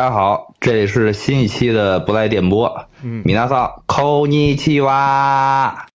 [0.00, 2.86] 大家好，这里是新一期的不赖电波。
[3.02, 5.86] 嗯米娜桑，扣你七哇！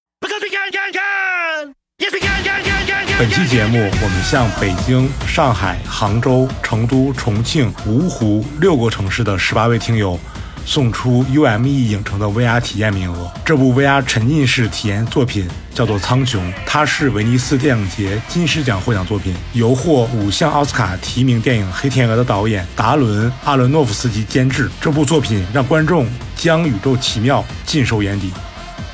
[3.17, 10.19] 本期节目，我们向北京、上海、杭州、成都、重庆、芜湖六个城市的十八位听友
[10.65, 13.31] 送出 UME 影城的 VR 体验名额。
[13.45, 24.69] 这部 VR 沉浸式体验作品叫做《苍穹》，它是威尼斯电影节金狮奖获奖作品，由获五项奥斯卡提名电影《黑天鹅》的导演达伦·阿伦诺夫斯基监制。
[24.81, 28.31] 这部作品让观众将宇宙奇妙尽收眼底。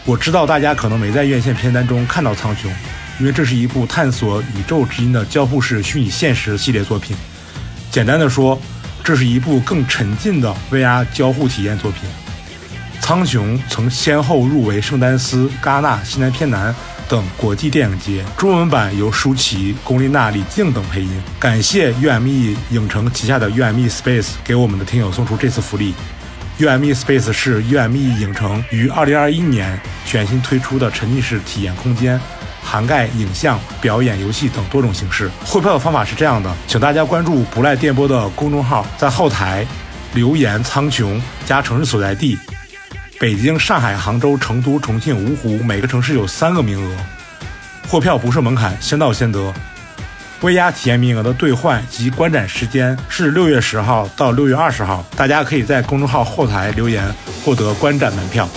[0.04, 2.66] 我知道大家可能没在院线片单中看到《苍穹》，
[3.20, 7.16] 因为这是一部探索宇宙之音的交互式虚拟现实系列作品。
[7.92, 8.60] 简单的说，
[9.04, 12.10] 这是一部更沉浸的 VR 交互体验作品。
[13.04, 16.74] 《苍穹》曾先后入围圣丹斯、戛纳、西南偏南
[17.10, 21.22] 等国际电影节，中文版由舒淇、龚琳娜、李静等配音。
[21.40, 25.94] 感谢 UME 影城旗下的 UME Space 给我们的听友送出这次福利。
[26.60, 32.22] UME Space 是 UME 影城于2021年全新推出的沉浸式体验空间，
[32.64, 35.30] 涵盖影像、表演、游戏等多种形式。
[35.46, 39.66] 汇票的方法是这样的，请大家关注不赖电波的公众号，在后台
[40.14, 42.38] 留言“苍穹”加城市所在地，
[43.20, 46.98] 北京、上海、杭州、成都、重庆、芜湖，每个城市有三个名额。
[47.88, 49.54] 获票不设门槛，先到先得。
[50.42, 57.14] 微压体验名额的兑换及观展时间是六月十号到六月二十号，大家可以在公众号后台留言
[57.46, 58.50] 获得观展门票。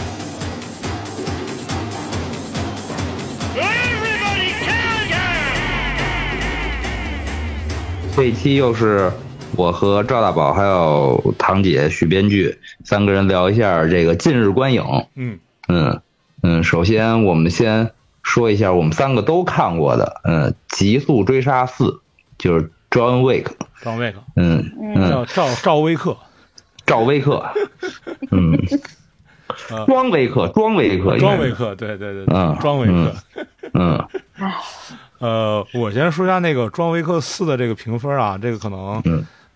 [8.17, 9.11] 这一期又是
[9.57, 14.85] 我和赵大宝还有堂姐许编剧三个人聊一下这个近日观影。
[15.17, 16.01] 嗯嗯
[16.43, 17.91] 嗯，首先我们先
[18.23, 21.85] 说一下我们三个都看过的，嗯，《极速追杀四》
[22.39, 23.47] 就是 John Wick，
[23.83, 26.17] 赵威克，嗯嗯，叫赵赵威克，
[26.87, 27.45] 赵威克，
[28.31, 28.57] 嗯，
[29.87, 33.13] 庄威克，庄威克，庄威克，对对对对嗯，庄威克。
[33.73, 34.09] 嗯
[35.19, 39.03] 呃，我先说一下那个《庄威克四》的这个评分啊，这个可能，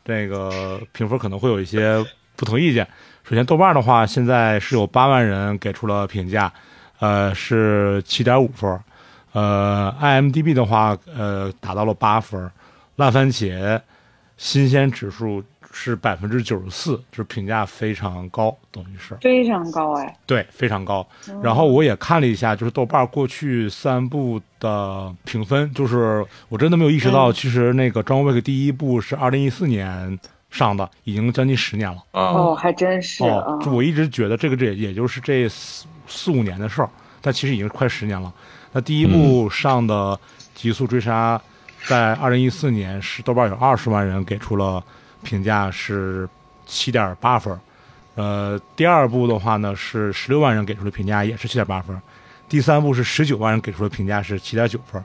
[0.04, 2.04] 这个评分可能会有一些
[2.36, 2.86] 不同意见。
[3.24, 6.50] 首先，豆瓣的话，现在是有八万人给出了评价，
[7.00, 8.80] 呃，是七点五分。
[9.32, 12.50] 呃，IMDB 的话，呃，达到了八分。
[12.96, 13.80] 烂番茄
[14.36, 19.14] 新鲜指数是百分之九十四，就是评价非常高，等于是。
[19.20, 21.06] 非常高哎，对，非常高。
[21.42, 30.18] 然后我也看了一下，就是豆瓣过去三部的评分，就是我真的没有意识到，嗯其实那个《张威克》第一部是二零一四年
[30.50, 32.02] 上的，已经将近十年了。
[32.12, 36.88] 哦，还真是啊哦，，就我一直觉得这个这也就是这四四五年的事儿，
[37.20, 38.32] 但其实已经快十年了。
[38.72, 40.16] 那第一部上的
[40.54, 41.38] 《极速追杀》
[41.88, 44.82] 在二零一四年是豆瓣有二十万人给出了
[45.22, 46.28] 评价是
[46.66, 47.58] 七点八分，
[48.14, 51.96] 呃，第二部的话呢是十六万人给出的评价也是七点八分，
[52.48, 55.02] 第三部是十九万人给出的评价是七点九分。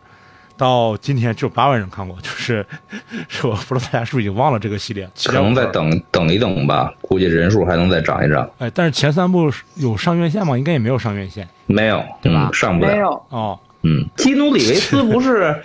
[0.55, 2.65] 到今天只有八万人看过，就是
[3.27, 8.47] 是我不知道大家是不是已经忘了这个系列，可能再等等一等吧，估计人数还能再涨一涨。
[8.59, 10.55] 哎，但是前三部有上院线吗？
[10.55, 12.91] 应该也没有上院线没有，对吧嗯上不了。
[12.91, 13.59] 没有，哦。
[13.85, 15.61] 嗯，基努里维斯不是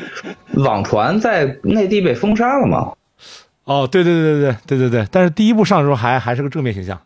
[0.55, 2.91] 网传在内地被封杀了吗？
[3.69, 6.99] 哦，对对对对对对对对，但是第一部上的时候还还是个正面形象。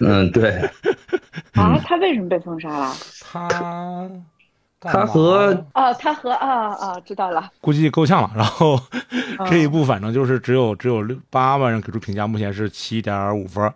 [0.00, 0.58] 嗯，对，
[1.54, 2.92] 啊，他为什么被封杀了？
[3.22, 4.10] 他
[4.80, 8.74] 他和哦，他和啊啊，知道了，估计够呛了，然后
[9.38, 13.72] 哦这一部反正就是只有只有六八万人给出评价，目前是七点五分。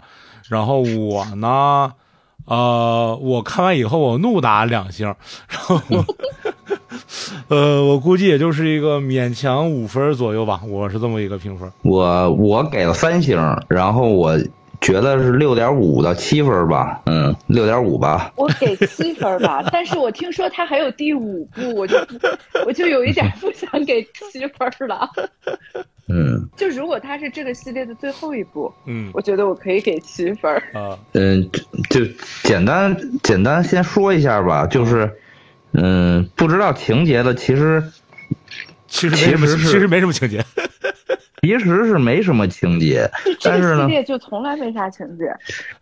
[0.49, 1.93] 然后我呢，
[2.47, 5.07] 呃，我看完以后我怒打两星，
[5.49, 5.81] 然后
[7.49, 11.71] 呃，我估计也就是一个勉强五分左右吧，我是这么一个评分。
[11.83, 13.39] 我我给了三星，
[13.69, 14.39] 然后我
[14.81, 18.33] 觉得是六点五到七分吧，嗯，六点五吧。
[18.37, 21.97] 我给七分吧， 但是我听说他还有第五部，我就
[22.67, 25.09] 我就有一点不想给七分了。
[26.07, 30.55] 嗯就如果他是这个系列的最后一部，嗯我觉得我可以给七分。
[30.75, 31.51] 啊，嗯，
[31.89, 32.13] 就就
[32.43, 35.11] 简单简单先说一下吧，就是
[35.73, 37.83] 嗯，不知道情节的其实
[38.87, 40.45] 其实没什么，其实其实没什么情节。
[41.45, 43.11] 其实是没什么情节，
[43.43, 45.31] 但是呢，个系列就从来没啥情节。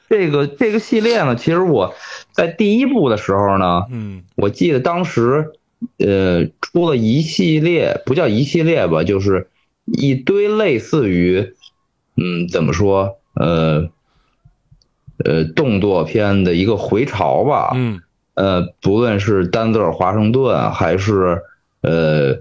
[0.09, 1.95] 这个这个系列呢，其实我
[2.33, 5.53] 在第一部的时候呢，嗯我记得当时，
[5.99, 9.49] 呃，出了一系列，不叫一系列吧，就是
[9.87, 11.55] 一堆类似于，
[12.17, 13.89] 嗯，怎么说，呃，
[15.25, 17.71] 呃，动作片的一个回潮吧。
[17.75, 18.01] 嗯
[18.35, 21.43] 呃，不论是丹泽尔·华盛顿，还是
[21.83, 22.39] 呃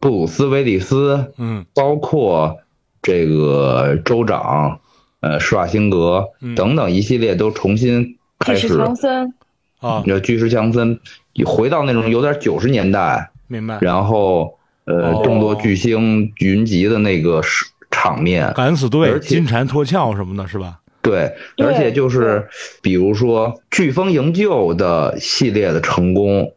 [0.00, 1.64] 布鲁斯·威利斯，嗯。
[1.74, 2.58] 包括
[3.02, 4.80] 这个州长
[5.20, 6.54] 呃施瓦辛格嗯。
[6.54, 9.34] 等等一系列都重新开始巨石，强森，
[9.80, 10.98] 啊，呃，巨石强森
[11.44, 13.78] 回到那种有点九十年代，明白。
[13.80, 15.20] 然后呃哦。
[15.22, 17.42] 众多巨星云集的那个
[17.90, 20.78] 场面，敢死队、而且金蝉脱壳什么的，是吧？
[21.02, 22.46] 对而且就是
[22.82, 26.52] 比如说飓风营救的系列的成功，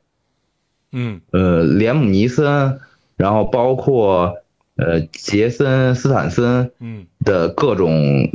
[0.92, 1.22] 嗯。
[1.32, 2.80] 呃，连姆尼森，
[3.18, 4.36] 然后包括
[4.78, 8.30] 呃杰森斯坦森嗯的各种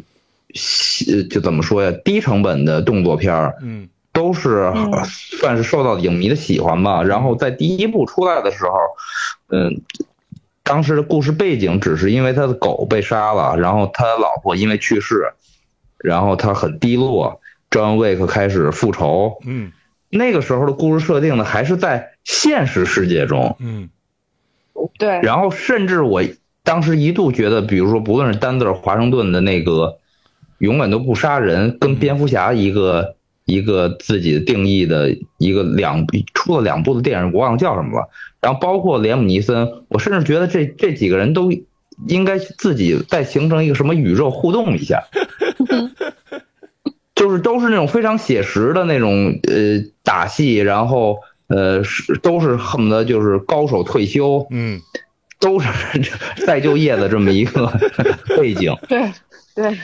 [0.54, 7.02] 细，就怎么说呀，低成本的动作片儿，嗯都是嗯算是受到影迷的喜欢吧。
[7.02, 8.76] 然后在第一部出来的时候，
[9.50, 9.80] 嗯，
[10.62, 15.32] 当时的故事背景只是因为他的狗被杀了，然后他老婆因为去世，
[15.98, 17.40] 然后他很低落
[17.70, 19.38] ，John Wick 开始复仇。
[19.44, 19.72] 嗯
[20.10, 23.90] 那个时候的故事设定呢，还是在现实世界中，嗯
[24.98, 26.22] 对，然后甚至我
[26.62, 29.98] 当时一度觉得，比如说不论是丹泽尔华盛顿的那个
[30.58, 38.08] 永远都不杀人，跟蝙蝠侠一个一个自己的定义的一个两出了两部的电影，我忘了叫什么了。
[38.40, 41.50] 然后包括连姆尼森，我甚至觉得这这几个人都
[42.06, 45.04] 应该自己再形成一个什么宇宙互动一下。
[47.14, 54.80] 就是都是那种非常写实的那种呃打戏，然后呃是都是恨不得就是高手退休，嗯
[55.40, 55.68] 都是
[56.46, 57.72] 再就业的这么一个
[58.36, 58.74] 背景。
[58.88, 59.10] 对
[59.54, 59.78] 对，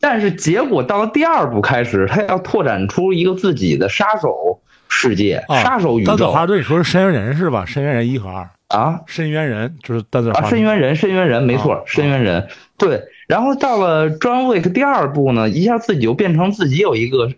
[0.00, 7.64] 但是结果到了第二部开始，他要拓展出一个自己的杀手世界、啊，杀手宇宙丹泽华顿，你说是深渊人是吧？
[7.64, 10.48] 深渊人一和二，啊深渊人就是丹泽尔啊！
[10.48, 12.48] 深渊人，深渊人，没错，啊深渊人。
[12.76, 17.32] 对，然后到了 John Wick 第二部呢，一下自己就变成自己有一个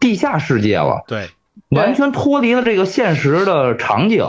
[0.00, 1.04] 地下世界了。
[1.06, 1.28] 对，
[1.70, 4.24] 完全脱离了这个现实的场景，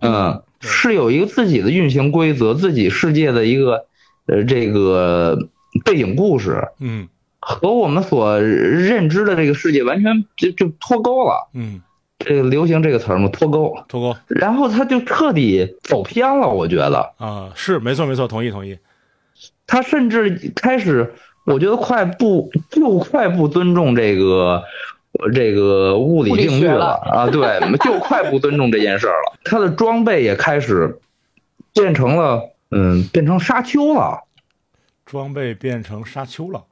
[0.00, 3.86] 嗯，是有一个自己的运行规则，自己世界的一个
[4.26, 5.38] 呃这个
[5.84, 7.08] 背景故事，嗯
[7.40, 11.50] 和我们所认知的这个世界完全就就脱钩了。
[11.52, 11.82] 嗯，
[12.18, 13.28] 这个流行这个词儿吗？
[13.28, 13.76] 脱钩。
[13.86, 18.78] 脱钩然后他就彻底走偏了，我觉得啊，是没错没错，同意同意。
[19.66, 21.14] 他甚至开始，
[21.44, 24.62] 我觉得快不就快不尊重这个呃
[25.32, 29.38] 这个物理定律学了啊，对，就快不尊重这件事儿了。
[29.44, 30.98] 他的装备也开始
[31.72, 34.24] 变成了，嗯，变成沙丘了
[35.06, 36.64] 装备变成沙丘了。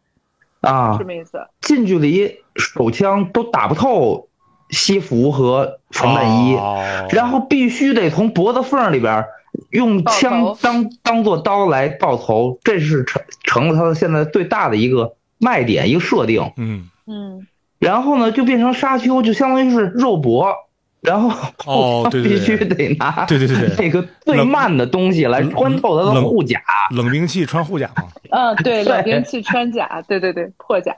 [0.61, 1.44] 啊什，么意思？
[1.61, 4.29] 近距离手枪都打不透
[4.71, 9.25] 西服和防弹衣，哦然后必须得从脖子缝里边
[9.71, 16.53] 用枪当当做刀来爆头，这是成成了他现在最大的一个卖点，一个设定。
[16.56, 17.47] 嗯嗯，
[17.82, 20.55] 然后呢，就变成沙丘，就相当于是肉搏，
[21.00, 21.29] 然后
[21.67, 26.62] 哦 对对对必须得拿对对对对 那个最慢的东西来穿透他的护甲，
[26.94, 28.05] 冷兵器穿护甲吗。
[28.31, 30.94] 嗯，对，冷兵器穿甲，对对对，破甲，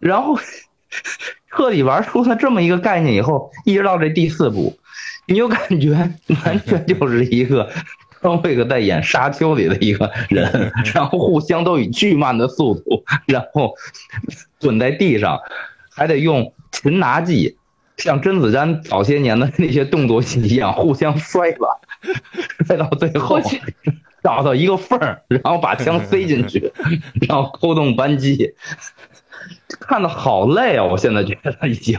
[0.00, 0.36] 然后
[1.50, 4.76] 彻底玩出了这么一个概念以后，一直到这第四部，
[5.28, 5.92] 你就感觉
[6.44, 7.70] 完全就是一个
[8.20, 13.72] 张卫克在演《沙丘》里的一个人，然后互相都以巨慢的速度，然后
[14.60, 15.38] 滚在地上，
[15.94, 17.56] 还得用擒拿技，
[17.96, 21.68] 像甄子丹早些年的那些动作戏一样，互相摔吧，
[22.66, 23.40] 摔到最后
[24.22, 26.72] 找到一个缝儿，然后把枪塞进去，
[27.28, 28.54] 然后扣动扳机。
[29.80, 30.84] 看的好累啊！
[30.84, 31.98] 我现在觉得已经，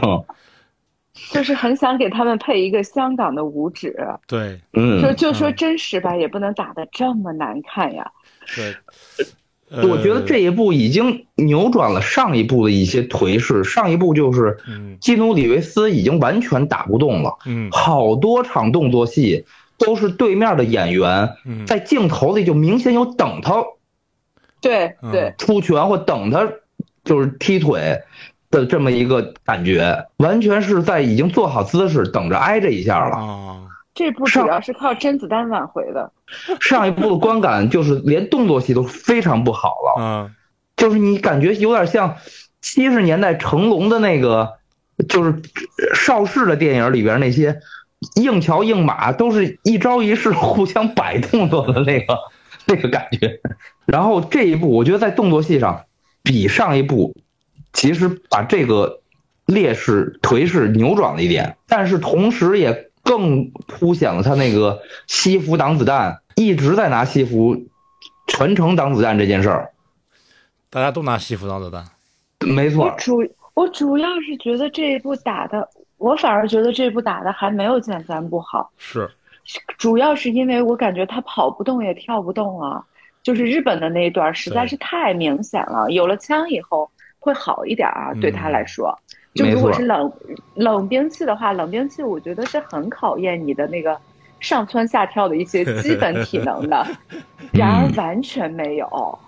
[1.30, 3.94] 就是很想给他们配一个香港的五指，
[4.26, 8.10] 对嗯，就就说真实吧，也不能打得这么难看呀。
[8.56, 8.74] 对。
[9.68, 13.64] 呃我觉得这一步已经扭转了上一步的一些颓势。
[13.64, 14.96] 上一步就是嗯。
[15.00, 17.68] 基努里维斯已经完全打不动了，嗯。
[17.70, 19.44] 好多场动作戏
[19.78, 21.66] 都是对面的演员嗯。
[21.66, 23.64] 在镜头里就明显有等他
[24.60, 25.10] 对嗯。
[25.12, 26.48] 对，出拳或等他
[27.04, 28.00] 就是踢腿
[28.50, 33.65] 的这么一个感觉，完全是在已经做好姿势等着挨这一下了。
[33.96, 36.12] 啊这部主要是靠甄子丹挽回的。
[36.60, 39.94] 上一部的观感就是连动作戏都非常不好了。
[39.98, 40.34] 嗯
[40.76, 42.16] 就是你感觉有点像
[42.60, 44.58] 七十年代成龙的那个，
[45.08, 45.40] 就是
[45.94, 47.58] 邵氏的电影里边那些
[48.16, 52.18] 硬桥硬马，都是一招一式互相摆动作的那个
[52.66, 53.40] 那个感觉。
[53.86, 55.86] 然后这一部，我觉得在动作戏上
[56.22, 57.16] 比上一部，
[57.72, 59.00] 其实把这个
[59.46, 67.56] 劣势颓势扭转了一点，但是同时也更凸显了他那个西服挡子弹，一直在拿西服
[68.26, 69.70] 全程挡子弹这件事儿。
[70.68, 71.84] 大家都拿西服挡子弹。
[72.40, 79.08] 没错，我主我主要是觉得这一部打的，我反而觉得这部打的还没有减三部好，是
[79.78, 82.84] 主要是因为我感觉他跑不动也跳不动啊。
[83.22, 85.90] 就是日本的那一段实在是太明显了。
[85.90, 88.96] 有了枪以后会好一点啊，对他来说。
[89.36, 90.12] 就如果是冷
[90.54, 93.96] 冷兵器的话，冷兵器我觉得是很考验你的那个
[94.40, 96.86] 上蹿下跳的一些基本体能的。
[97.52, 99.18] 然而完全没有，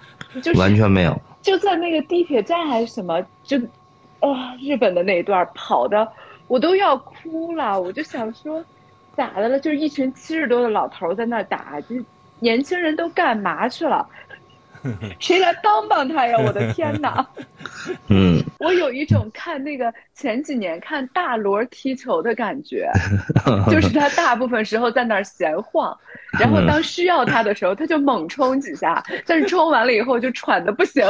[0.43, 1.17] 就是完全没有。
[1.41, 3.57] 就在那个地铁站还是什么，就
[4.21, 6.07] 啊日本的那一段跑的，
[6.47, 7.81] 我都要哭了。
[7.81, 8.63] 我就想说，
[9.17, 9.61] 咋的了？
[9.61, 11.95] 就是一群七十多的老头在那打，就
[12.41, 14.07] 年轻人都干嘛去了？
[15.19, 16.37] 谁来帮帮他呀？
[16.39, 17.27] 我的天哪！
[18.09, 22.91] 嗯，我有一种看那个前几年看大罗踢球的感觉，
[23.71, 25.97] 就是他大部分时候在那儿闲晃，
[26.39, 31.05] 然后当需要他的时候，他就猛冲几下，但是冲完了以后就喘的不行。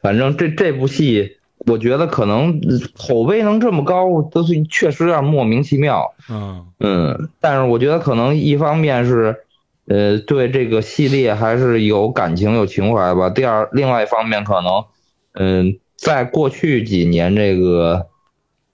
[0.00, 1.36] 反正这这部戏，
[1.66, 2.60] 我觉得可能
[2.98, 6.14] 口碑能这么高，都是确实有点莫名其妙。
[6.28, 9.44] 嗯嗯，但是我觉得可能一方面是。
[9.88, 13.30] 呃，对这个系列还是有感情、有情怀吧。
[13.30, 14.84] 第二，另外一方面，可能，
[15.32, 18.06] 嗯，在过去几年这个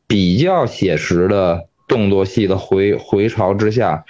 [0.09, 4.05] 比较写实的动作戏的回回潮之下，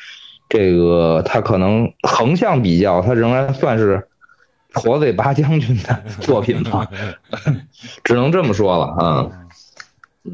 [0.49, 4.08] 这个他可能横向比较，他仍然算是
[4.73, 6.88] 驼嘴八将军的 作品吧，
[8.02, 9.30] 只能这么说了啊。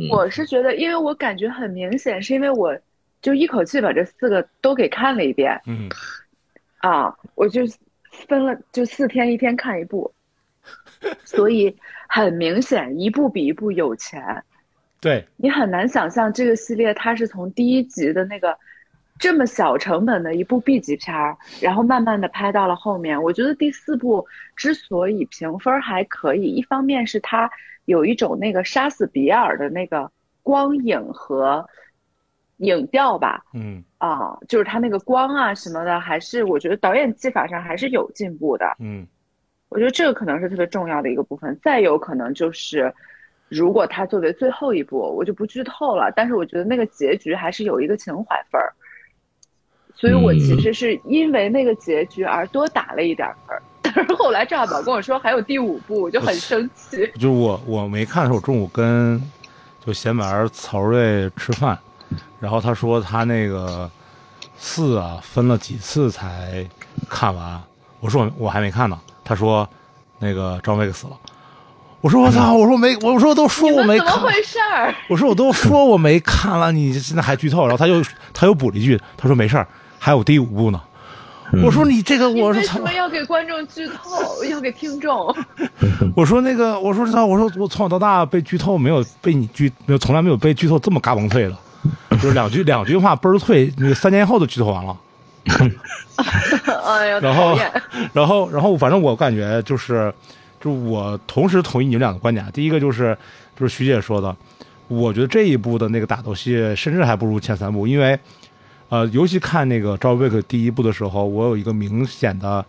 [0.08, 2.78] 我是觉得，因为我感觉很明显，是因为我
[3.20, 5.60] 就一口气把这四个都给看了一遍。
[5.66, 5.88] 嗯。
[6.80, 7.62] 啊，我就
[8.10, 10.12] 分了，就四天一天看一部，
[11.24, 11.76] 所以
[12.08, 14.42] 很明显，一部比一部有钱。
[15.00, 18.58] 对你很难想象这个系列它是从第一集的那个
[19.18, 23.22] 这么小成本的一部 B 级片儿，然后慢慢的拍到了后面。
[23.22, 27.50] 我觉得第四部之所以评分还可以，一方面是它
[27.84, 30.10] 有一种那个杀死比尔的那个
[30.42, 31.68] 光影和。
[32.60, 39.06] 影调吧，嗯啊，就是他那个光啊什么的，还是我觉得导演技法上还是有进步的，嗯，
[39.68, 41.58] 我觉得这个可能是特别重要的一个部分。
[41.62, 42.92] 再有可能就是，
[43.48, 48.72] 如果他作为最后一部，我就不剧透了，但是我觉得那个结局还是有一个情怀分儿，
[49.94, 53.62] 所以我其实是因为那个结局而多打了一点分儿。
[53.82, 57.10] 但是后来赵宝跟我说还有第五部，我就很生气。
[57.18, 59.20] 就我我没看的时候，中午跟
[59.84, 61.76] 就闲玩曹睿吃饭。
[62.38, 63.90] 然后他说他那个
[64.58, 66.66] 四啊分了几次才
[67.08, 67.60] 看完，
[68.00, 68.98] 我说我我还没看呢。
[69.24, 69.68] 他说
[70.18, 71.12] 那个张伟死了，
[72.00, 74.94] 我说我操，我说没，我说都说我没看，怎么回事儿？
[75.08, 77.62] 我说我都说我没看了，你现在还剧透？
[77.62, 78.02] 然后他又
[78.32, 79.66] 他又补了一句，他说没事儿，
[79.98, 80.80] 还有第五部呢。
[81.64, 85.34] 我说你这个，我说为什么要给观众剧透，要给听众？
[86.14, 91.56] 我说那个，我说操，我说我从小到大被剧透没有被你剧，没有从来没有被剧透这么嘎嘣脆的。
[92.22, 94.96] 就是两句 两句话倍儿脆，那个三年后就剧透完了。
[96.84, 97.58] 哎呀， 然后，
[98.12, 100.12] 然后，然后，反正我感觉就是，
[100.60, 102.46] 就我同时同意你们俩的观点。
[102.52, 103.16] 第一个就是，
[103.58, 104.36] 就是徐姐说的，
[104.88, 108.18] 我觉得这一部的那个打斗戏甚至还不如前三部，因为，
[108.90, 112.64] 呃，尤其看那个《赵薇克》第一部的时候，我有一个明显的，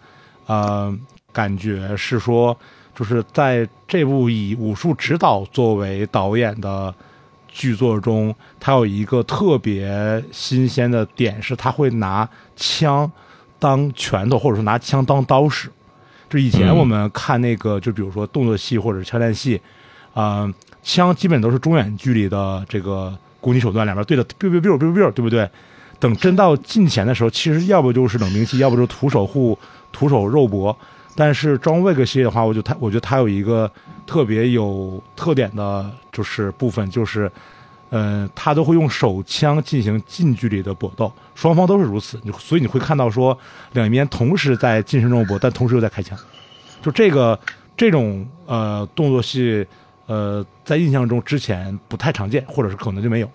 [0.45, 0.97] 呃，
[1.33, 2.57] 感觉是说，
[2.95, 6.93] 就是在这部以武术指导作为导演的。
[7.51, 13.11] 剧作中，他有一个特别新鲜的点，是他会拿枪
[13.59, 15.69] 当拳头，或者说拿枪当刀使。
[16.29, 19.59] 就以前我们看那个，就比如说动作戏或者枪战戏，
[20.13, 25.49] 啊，枪基本都是中远距离的这个攻击手段，两边对着 biu biu biu biu biu，对不对？
[25.99, 29.59] 等真到近前的时候，其实要不就是冷兵器，要不就是徒手护
[29.91, 30.75] 徒手肉搏。
[31.15, 33.71] 但是装备个系列的话，我就他我觉得他有一个
[34.05, 37.31] 特别有特点的，就是部分就是，
[37.89, 43.37] 呃，他都会用手枪进行近距离的搏斗，双方都是如此，所以你会看到说
[43.73, 46.17] 两边同时在近身肉搏，但同时又在开枪，
[46.81, 47.37] 就这个
[47.75, 49.65] 这种呃动作戏，
[50.05, 53.29] 呃，在印象中之前不太常见，或者是可能就没有。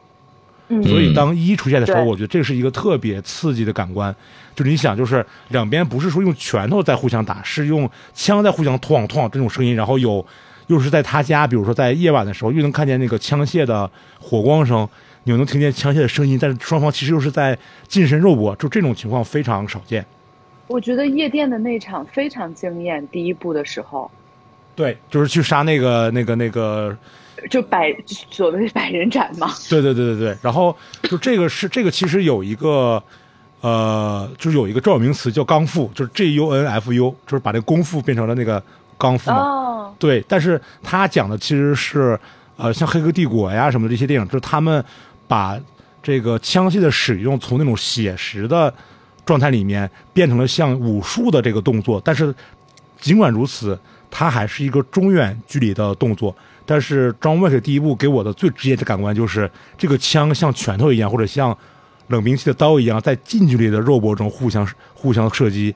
[0.69, 4.15] 所以当一出现的时候，我觉得这是一个特别刺激的感官。
[4.55, 10.27] 就是你想，就是两边不是说用拳头在互相打，是用枪在互相哐哐这种声音，然后有
[10.67, 14.89] 又是在他家，比如说在夜晚的时候，又能看见那个枪械的火光声，
[15.23, 17.57] 你又能听见枪械的声音，但是双方其实又是在
[17.87, 20.05] 近身肉搏，就这种情况非常少见。
[20.67, 24.11] 我觉得夜店的那场非常惊艳，第一部的时候，
[24.75, 26.97] 对，就是去杀那个那个那个。
[27.49, 27.95] 就百
[28.31, 33.03] 所谓百人斩嘛， 对对对对对，然后就这个是这个其实有一个，
[33.61, 38.63] 呃，就是有一个专有名词叫刚复，就是 G U N F U，就是把那功夫变成了那个
[38.99, 39.37] 刚复嘛。
[39.39, 39.95] 哦。
[39.99, 42.19] 对，但是他讲的其实是，
[42.57, 44.85] 呃，像《黑客帝国》呀什么的这些电影，就是他们
[45.27, 45.59] 把
[46.03, 48.73] 这个枪械的使用从那种写实的
[49.25, 52.35] 状态里面变成了像武术的这个动作，但是
[53.01, 53.79] 尽管如此，
[54.11, 56.35] 它还是一个中远距离的动作。
[56.67, 61.57] 但是《John Wick》第一部给我的最直接的感官就是，这个枪像拳头一样，或者像
[62.09, 65.75] 冷兵器的刀一样，在近距离的肉搏中互相互相射击，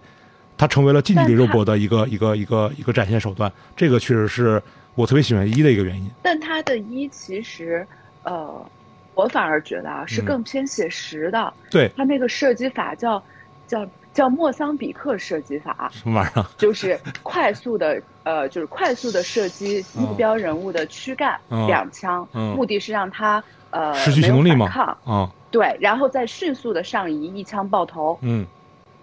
[0.59, 3.51] 它成为了近距离肉搏的一个一个一个一个展现手段。
[3.77, 4.63] 这个确实是
[4.95, 6.11] 我特别喜欢一的一个原因。
[6.23, 7.87] 但它的一其实，
[8.25, 8.69] 呃，
[9.15, 11.53] 我反而觉得啊是嗯更偏写实的。
[11.71, 13.23] 对，它那个射击法叫
[13.67, 16.45] 叫叫莫桑比克射击法，什么玩意儿？
[16.59, 28.19] 就是快速的呃，就是快速的射击目标人物的躯干、嗯两枪，嗯目的是让他呃失去行动力吗抗，啊，对，然后再迅速的上移，一枪爆头。
[28.23, 28.45] 嗯，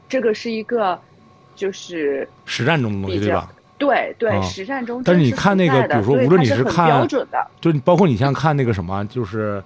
[0.10, 1.00] 这个是一个
[1.56, 3.50] 就是实战中的东西对吧？
[3.78, 9.64] 对对、嗯实战中但是你看那个比如说无论你是看标准的，就你包括你像看那个什么，就是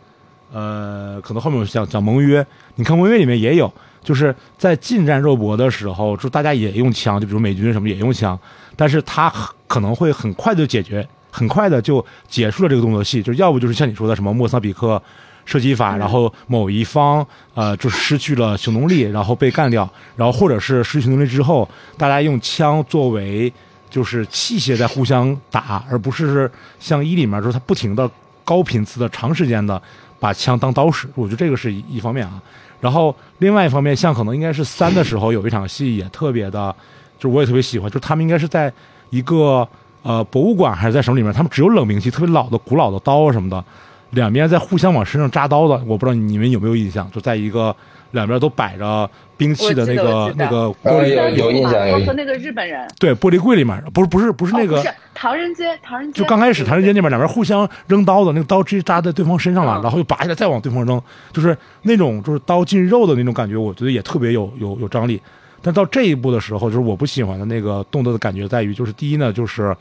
[0.53, 2.45] 呃，可能后面有讲讲盟约，
[2.75, 3.71] 你看盟约里面也有，
[4.03, 8.38] 就是在近战肉搏的时候，就大家也用枪，就比如美军什么也用枪，
[8.75, 9.31] 但是他
[9.67, 15.01] 可能会很快就解决，很快的就结束了这个动作戏，就要不就是像你说的什么莫桑比克
[15.46, 23.51] 射击法，嗯然后某一方呃就失去了行动力，然后被干掉，然后或者是失去行动力之后，大家用枪作为
[23.89, 28.10] 就是器械在互相打，而不是像一里面就是它不停的
[28.43, 29.79] 高频次的长时间的
[30.20, 32.41] 把枪当刀使，我觉得这个是一一方面啊。
[32.81, 36.75] 然后另外一方面，像可能应该是三的时候有一场戏也特别的，
[37.17, 38.73] 就是我也特别喜欢，就是他们应该是在
[39.11, 39.65] 一个
[40.01, 43.63] 呃博物馆还是在什么里面，他们只有冷兵器，特别老的古老的刀什么的，
[44.11, 47.75] 两边在互相往身上扎刀的，我不知道你们有没有印象，就在一个
[48.11, 52.05] 两边都摆着兵器的那个那个玻璃有印象有印象。
[52.05, 54.77] 和那个日本人，对玻璃柜里面，不是不是不是那个。
[54.77, 61.01] 哦、不是唐人街，唐人街就刚开始唐人街那边两边互相扔刀的，那个刀直接扎在对方身上了，嗯然后又拔下来再往对方扔，
[61.31, 65.21] 就是那种就是刀进肉的那种感觉，我觉得也特别有有有张力。
[65.61, 69.75] 但到这一步的时候，就是我不喜欢的那个动作的感觉在于，就是第一呢，就是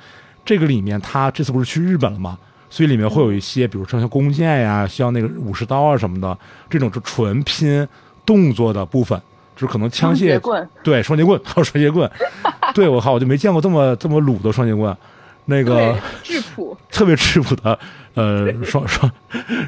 [0.45, 2.39] 这个里面他这次不是去日本了嘛，
[2.71, 6.39] 所以里面会有一些，比如说像弓箭呀，像那个武士刀啊什么的，
[6.71, 7.87] 这种就纯拼
[8.25, 9.21] 动作的部分，
[9.57, 12.09] 就是可能枪械双棍，对双截棍还有双截棍，
[12.73, 14.97] 对我靠，我就没见过这么这么鲁的双截棍，
[15.47, 17.77] 那个质朴，特别质朴的
[18.15, 19.11] 呃双 双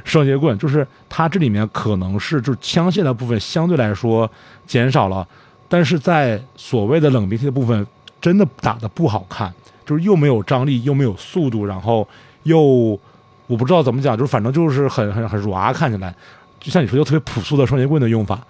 [0.04, 4.30] 双截棍，就是它这里面可能是就是枪械的部分相对来说
[4.64, 5.26] 减少了，
[5.68, 7.84] 但是在所谓的冷兵器的部分，
[8.20, 9.52] 真的打的不好看，
[9.84, 12.06] 就是又没有张力，又没有速度，然后
[12.44, 12.98] 又
[13.46, 16.14] 我不知道怎么讲，就是反正就是很很很软，看起来
[16.60, 18.40] 就像你说，就特别朴素的双截棍的用法，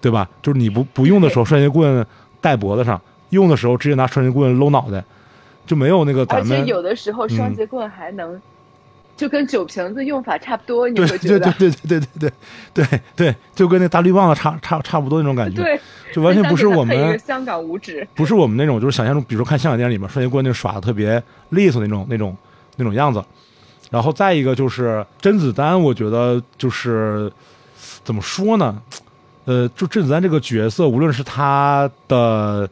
[0.00, 0.28] 对吧？
[0.42, 2.04] 就是你不不用的时候，双截棍
[2.40, 2.96] 戴脖子上；
[3.30, 5.04] 用的时候，直接拿双截棍搂脑袋，
[5.66, 6.54] 就没有那个感觉。
[6.54, 8.40] 而且有的时候，双截棍还能。
[9.18, 12.32] 就跟酒瓶子用法差不多，你会觉得对对对对对
[12.72, 15.80] 对对对，就跟那大绿棒子差差差不多那种感觉，对，
[16.12, 22.36] 就完全不是我们香港五指，不是我们那种就是想象中，比如说看香港电影里面双截棍那耍的特别利索那种那种
[22.78, 23.22] 那种样子。
[23.90, 27.30] 然后再一个就是甄子丹，我觉得就是
[28.02, 28.80] 怎么说呢？
[29.44, 32.68] 呃，就甄子丹这个角色，无论是他的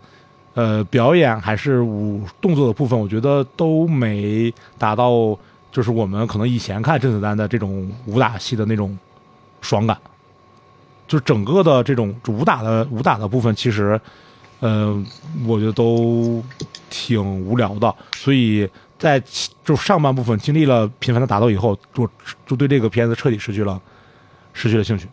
[0.54, 5.38] 呃表演还是武动作的部分，我觉得都没达到
[5.72, 8.98] 就是我们可能以前看甄子丹的这种武打戏的那种
[9.60, 9.96] 爽感。
[11.08, 13.98] 就整个的这种武打的武打的部分，其实，
[14.58, 14.92] 呃，
[15.46, 16.42] 我觉得都
[16.90, 19.22] 挺无聊的，所以在
[19.64, 22.08] 就上半部分经历了频繁的打斗以后，就
[22.46, 23.80] 就对这个片子彻底失去了
[24.52, 25.06] 失去了兴趣。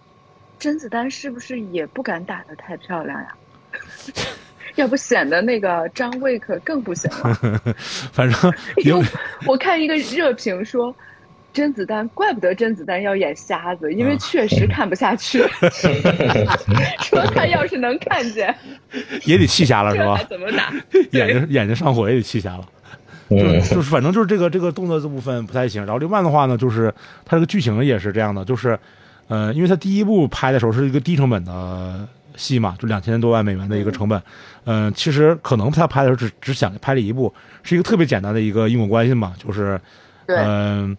[0.60, 3.36] 甄子丹是不是也不敢打得太漂亮呀？
[4.76, 7.62] 要不显得那个张卫可更不行了。
[8.12, 8.54] 反正
[8.86, 9.04] 有
[9.46, 10.96] 我看一个热评说，
[11.54, 15.40] 甄子丹怪不得甄子丹要演瞎子，嗯因为确实看不下去。
[17.02, 18.56] 说他要是能看见，
[19.26, 20.24] 也得气瞎了是吧？
[20.30, 20.74] 怎么打？
[21.12, 22.66] 眼睛眼睛上火也得气瞎了。
[23.30, 25.84] 就嗯就是反正就是这个这个动作这部分不太行。
[25.86, 26.94] 然后另外的话呢，就是
[27.26, 28.78] 它这个剧情也是这样的，就是
[29.28, 34.22] 呃，因为它第一部拍的时候是一个低成本的戏嘛，就两千多万美元的一个成本。
[34.66, 37.34] 嗯、其实可能他拍的时候只只想拍了一部，
[37.64, 39.80] 是一个特别简单的一个因果关系嘛，就是
[40.26, 40.96] 对嗯、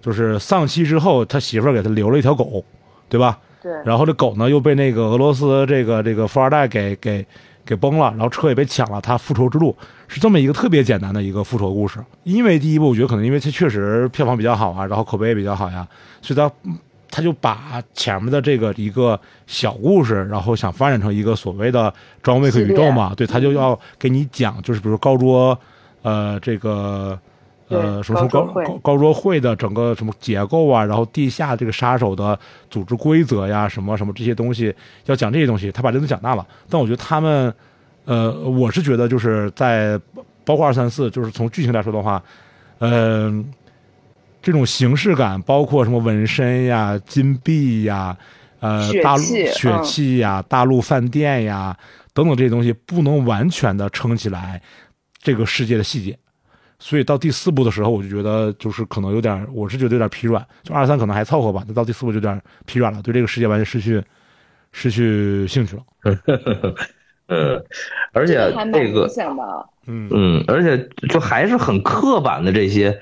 [0.00, 2.64] 就是丧妻之后，他媳妇儿给他留了一条狗，
[3.08, 3.38] 对吧？
[3.62, 7.24] 对，然后这狗呢又被那个俄罗斯这个这个富二代给给
[7.64, 9.76] 给崩了，然后车也被抢了，他复仇之路
[10.12, 11.98] 是这么一个特别简单的一个复仇故事。
[12.24, 15.88] 因为第一部我觉得可能因为它确实票房比较好啊，然后口碑也比较好呀，
[16.20, 16.52] 所以他
[17.10, 25.58] 他就把前面的这个一个小故事，然后想发展成一个所谓的装备和宇宙嘛，对，他就要给你讲，就是比如高桌
[26.02, 27.18] 呃这个。
[27.68, 34.74] 呃，对什么什么高高桌会高高桌会的整个什么结构啊，然后地下这个杀手的组织规则呀，什么什么这些东西，
[35.06, 36.46] 要讲这些东西，他把这都讲大了。
[36.68, 37.54] 但我觉得他们，
[38.04, 40.00] 呃，我是觉得就是在
[40.44, 42.22] 包括二三四，就是从剧情来说的话，
[42.80, 43.52] 嗯、
[44.42, 48.16] 这种形式感，包括什么纹身呀、金币呀、
[48.60, 51.76] 呃，大陆血嗯气呀、大陆饭店呀
[52.12, 54.60] 等等这些东西，不能完全的撑起来
[55.20, 56.18] 这个世界的细节。
[56.80, 60.44] 所以到第四部的时候，我就觉得就是可能有点，我是觉得有点疲软。
[60.64, 64.02] 就二三可能还凑合吧，但到第四部就有点疲软了，对这个世界完全失去
[64.72, 65.82] 失去兴趣了。
[67.32, 67.64] 嗯，
[68.12, 68.34] 而且
[68.72, 69.08] 这个。
[69.86, 73.00] 嗯嗯，而且就还是很刻板的这些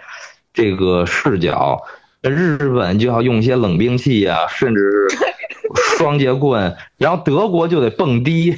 [0.54, 1.78] 这个视角。
[2.22, 8.54] 日本就要用一些冷兵器呀、甚至是双节棍，然后德国就得蹦迪，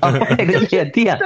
[0.00, 1.18] 然后那个夜店，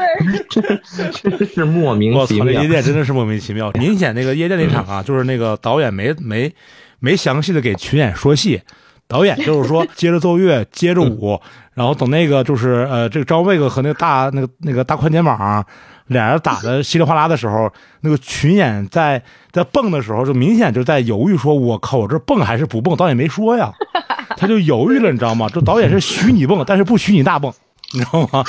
[0.50, 2.68] 真是莫名我操，那其妙夜。
[2.68, 3.70] 店真的是莫名其妙。
[3.74, 6.52] 明显那个夜店那场啊，就是那个导演没没
[6.98, 8.60] 没详细的给群演说戏，
[9.08, 11.40] 导演就是说 接着奏乐，接着舞，
[11.74, 15.64] 然后等那个就是呃这个张卫克和那个大那个那个大宽肩膀。
[16.08, 17.68] 俩人打的稀里哗啦的时候，
[18.02, 23.72] 那个群演在在蹦的时候，就明显就在犹豫，说：“我靠，我这蹦还是不蹦？”导演没说呀，
[24.38, 25.48] 他就犹豫了，你知道吗？
[25.52, 27.52] 这导演是许你蹦，但是不许你大蹦，
[27.92, 28.44] 你知道吗？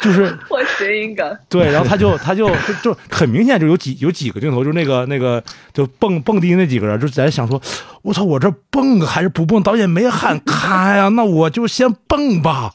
[0.02, 7.60] 就是 我谐音梗，对，然后他就他就就就很明显就有几有几个镜头，就那个那个就蹦蹦迪那几个人就在想说，
[8.02, 9.62] 我操，我这蹦还是不蹦？
[9.62, 12.72] 导演没喊咔呀，那我就先蹦吧。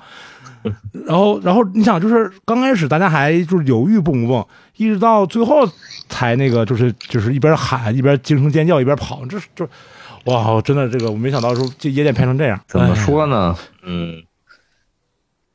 [1.06, 4.46] 然后然后你想，就是刚开始大家还就是犹豫蹦不蹦，
[4.78, 5.70] 一直到最后
[6.10, 9.68] 才那个就是就是一边喊一边惊声尖叫一边跑，这是就
[10.26, 13.56] 哇，真的这个我没想到说这夜店拍成这样，怎么哎说呢？
[13.84, 14.22] 嗯，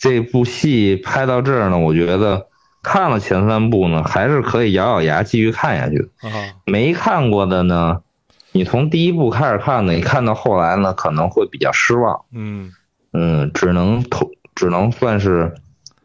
[0.02, 2.48] 这部戏拍到这儿呢，我觉得
[2.82, 6.28] 看了前三部呢，还是可以咬咬牙继续看下去的。
[6.28, 6.54] 啊？
[6.66, 8.02] 没看过的呢，
[8.50, 12.24] 你从第一部开始看呢，你看到后来呢，可能会比较失望。
[12.32, 12.72] 嗯
[13.12, 15.54] 嗯，只能投，只能算是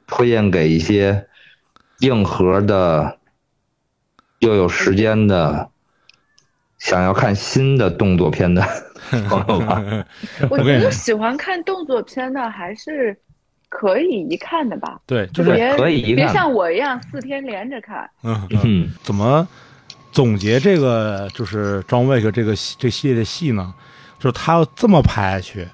[0.06, 1.26] 推荐给一些
[2.02, 3.18] 硬核的，
[4.38, 5.72] 又有时间的，
[6.78, 8.62] 想要看新的动作片的
[9.28, 9.82] 朋友吧。
[10.52, 13.18] 我觉得喜欢看动作片的还是
[13.70, 18.10] 可以一看的吧，对，就是别可以一看别像我一样四天连着看。
[18.24, 18.60] 嗯嗯。
[18.64, 19.48] 嗯，怎么
[20.12, 23.74] 总结这个就是张卫克这个这系列的戏呢？
[24.20, 25.68] 就是他要这么拍下去，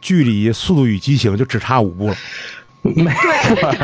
[0.00, 2.16] 距离《速度与激情》就只差五部了。
[2.82, 3.74] 没错。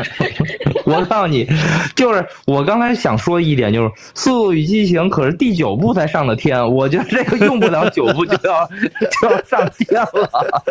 [0.85, 1.47] 我告诉你，
[1.95, 8.67] 就是我刚才想说一点，就是《速度与激情》可是第九部才上的天，我觉得这个用不了九部就要
[9.21, 10.63] 就要上天了。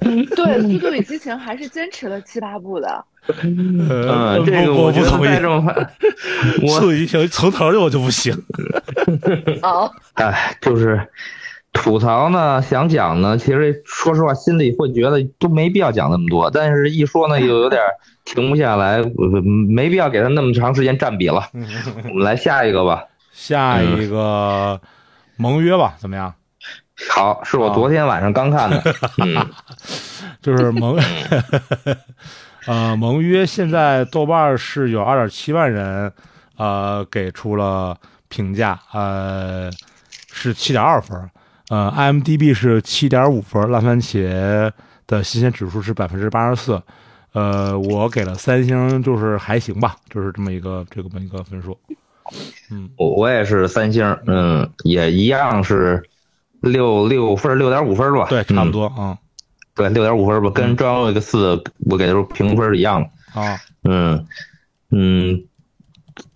[0.00, 3.04] 对，《速度与激情》还是坚持了七八部的。
[3.42, 5.74] 嗯，这个我不同意这么快，
[6.68, 8.32] 《速度与激情》从头就我就不行。
[9.62, 11.00] 哦，哎，就是
[11.76, 17.80] 吐槽呢，想讲呢，其实说实话，心里会觉得都没必要讲那么多，但是一说呢，又有点
[18.24, 19.02] 停不下来，
[19.68, 21.48] 没必要给他那么长时间占比了。
[22.08, 23.04] 我们来下一个吧。
[23.32, 24.80] 下一个
[25.36, 26.32] 盟约吧，怎么样？
[27.10, 28.82] 好，是我昨天晚上刚看的。
[29.18, 29.46] 嗯，
[30.40, 30.98] 就是盟，
[32.66, 36.10] 呃，盟约现在豆瓣是有二点七万人，
[36.56, 37.94] 呃，给出了
[38.28, 39.70] 评价，呃，
[40.32, 41.30] 是七点二分，
[41.68, 44.70] 呃，IMDB 是七点五分，烂番茄
[45.06, 46.80] 的新鲜指数是百分之八十四，
[47.32, 51.78] 呃，我给了三星，就是还行吧，就是这么一个这么一个分数。
[52.70, 56.02] 嗯，我我也是三星，嗯，也一样是
[56.60, 58.26] 六六分，六点五分吧。
[58.28, 58.72] 对，差不嗯。
[58.72, 59.18] 多啊、
[59.74, 63.40] 对，六点五分吧，跟张卫个四我给的评分是一样的。
[63.40, 64.26] 啊，嗯
[64.90, 65.44] 嗯，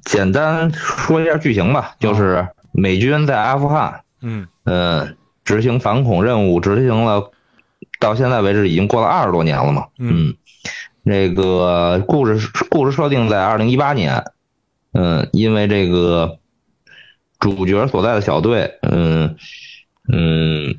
[0.04, 5.16] 简单说一下剧情吧，就是美军在阿富汗，嗯嗯，
[5.50, 7.32] 执行反恐任务，执行了
[7.98, 9.88] 到现在为止已经过了二十多年了嘛。
[9.98, 10.28] 嗯。
[10.28, 10.34] 嗯，
[11.02, 14.22] 那个故事故事设定在二零一八年，
[14.92, 16.38] 嗯，因为这个
[17.40, 19.34] 主角所在的小队，嗯
[20.12, 20.78] 嗯，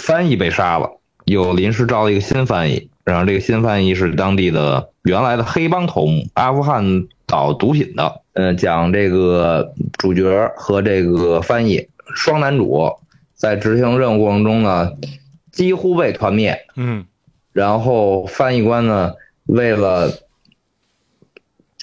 [0.00, 11.86] 翻译被杀了，又临时招了一个新翻译，然后这个新翻译是当地的原来的黑帮头目，阿富汗倒毒品的，嗯，讲这个主角和这个翻译
[12.16, 12.90] 双男主
[13.44, 14.92] 在执行任务过程中呢，
[15.52, 17.04] 几乎被团灭，嗯。
[17.52, 19.12] 然后翻译官呢，
[19.44, 20.10] 为了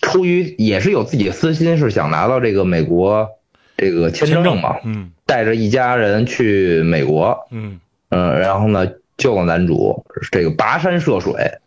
[0.02, 3.30] 出于也是有自己的私心，是想拿到这个美国
[3.78, 5.12] 这个签签证嘛，嗯。
[5.28, 7.80] 带着一家人去美国，嗯。
[8.10, 11.60] 嗯，然后呢救了男主，这个跋山涉水，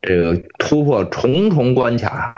[0.00, 2.34] 这个突破重重关卡，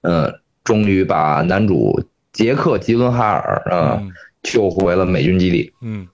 [0.00, 2.02] 嗯，终于把男主
[2.32, 4.12] 杰克·吉伦哈尔啊、嗯
[4.46, 5.72] 救回了美军基地。
[5.82, 6.06] 嗯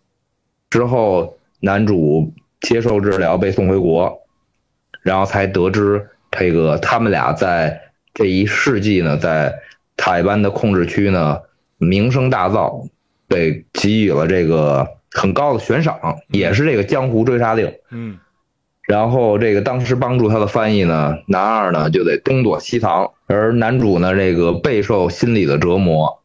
[0.70, 4.22] 之后，男主接受治疗，被送回国，
[5.02, 9.54] 然后才得知这个他们俩在这一世纪呢，在
[9.98, 11.40] 塔利班的控制区呢
[11.76, 12.88] 名声大噪，
[13.28, 15.98] 被给予了这个很高的悬赏，
[16.30, 17.72] 也是这个江湖追杀令。
[17.90, 18.18] 嗯
[18.88, 26.22] 然后这个当时帮助他的翻译呢，男二呢就得东躲西藏，而男主呢这个备受心理的折磨，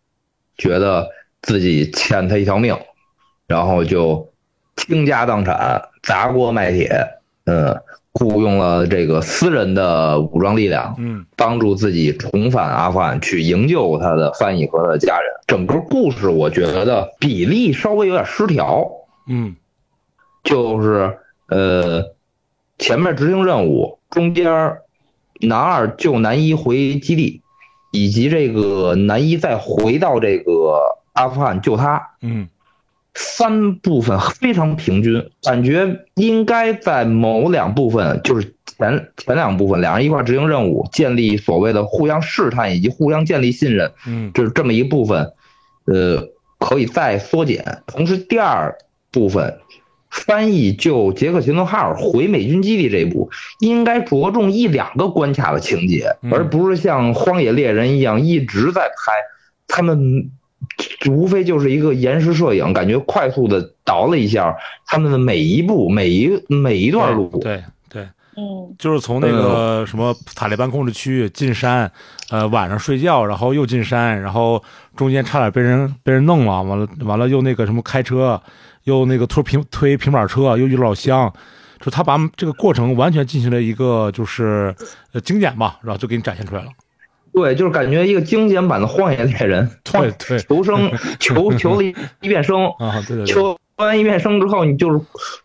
[0.57, 1.07] 觉得
[1.41, 2.77] 自己欠他一条命，
[3.47, 4.29] 然后就
[4.75, 6.89] 倾家荡产，砸锅卖铁，
[7.45, 7.81] 嗯，
[8.13, 15.31] 雇佣了这个私人的武装力量，嗯帮助自己重返阿富汗，去营救他的翻译和他的家人。
[15.47, 18.85] 整个故事我觉得比例稍微有点失调，
[19.29, 19.55] 嗯
[20.43, 21.17] 就是
[21.49, 22.03] 呃，
[22.77, 24.77] 前面执行任务，中间
[25.41, 27.41] 男二救男一回基地，
[27.91, 30.81] 以及这个男一再回到这个
[31.17, 32.47] 阿富汗救他，嗯
[33.19, 45.33] 三部分非常平均，感觉应该在某两部分，就是前前两部分，两人一块执行任务，建立所谓的互相试探以及互相建立信任，嗯就是这么一部分，
[45.85, 46.23] 呃，
[46.59, 47.81] 可以再缩减。
[47.87, 48.77] 同时，第二
[49.11, 49.61] 部分
[50.11, 59.13] 翻译就杰克·秦顿哈尔回美军基地这一步，应该着重一两个关卡的情节，嗯而不是像《荒野猎人》一样一直在拍。
[59.67, 60.29] 他们
[61.09, 67.27] 无非就是一个延时摄影，感觉快速的倒了一下他们的每一步、每一每一段路。
[67.41, 71.91] 对对，嗯就是从那个什么塔利班控制区进山，
[72.29, 74.61] 呃，晚上睡觉，然后又进山，然后
[74.95, 78.39] 中间差点被人被人弄了，完了完了又那个什么开车，
[78.83, 81.33] 又那个推平推平板车，又遇老乡，
[81.79, 84.75] 就他把这个过程完全进行了一个就是
[85.13, 86.69] 呃精简吧，然后就给你展现出来了。
[87.37, 90.39] 对，就是感觉一个精简版的《荒野猎人》， 对对。
[90.39, 94.99] 求生求求了一一遍生， 啊，对对对，求完一遍生之后，你就是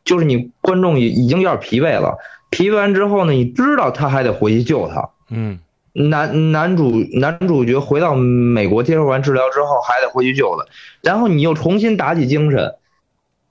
[0.04, 2.16] 就是你观众已已经有点疲惫了。
[2.48, 5.10] 疲惫完之后呢，你知道他还得回去救他。
[5.28, 5.58] 嗯。
[5.94, 10.64] 男男主男主角回到美国接受完治疗之后，还得回去救他，
[11.02, 12.76] 然后你又重新打起精神，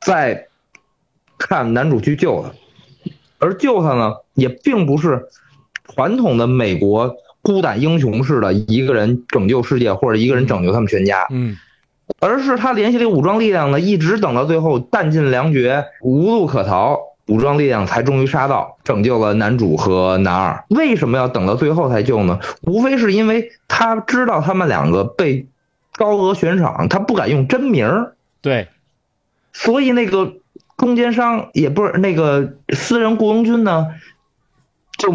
[0.02, 0.48] 再
[1.38, 5.28] 看男主去救他，而救他呢，也并不是
[5.94, 11.26] 传统的美国孤胆英雄似的一个人拯救世界，或者一个人拯救他们全家。
[11.30, 11.58] 嗯
[12.20, 20.66] 而是他联系了武装力量呢，一直等到最后弹尽粮绝、无路可逃，武装力量才终于杀到，拯救了男主和男二。
[20.68, 22.38] 为什么要等到最后才救呢？
[22.64, 25.48] 无非是因为他知道他们两个被
[25.96, 28.68] 高额悬赏，他不敢用真名儿，对，
[29.54, 30.34] 所以那个
[30.76, 33.88] 中间商也不是那个私人雇佣军呢，
[34.98, 35.14] 就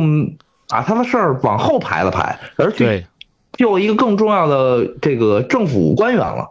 [0.69, 3.07] 把他的事儿往后排了排，而去对，
[3.53, 6.49] 救一个更重要的这个政府官员了。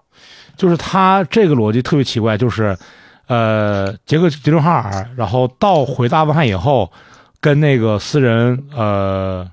[0.58, 2.78] 就是他这个逻辑特别奇怪，就是，
[3.28, 6.90] 呃，杰克吉伦哈尔，然后到回大阿富汗以后，
[7.42, 9.46] 跟那个私人呃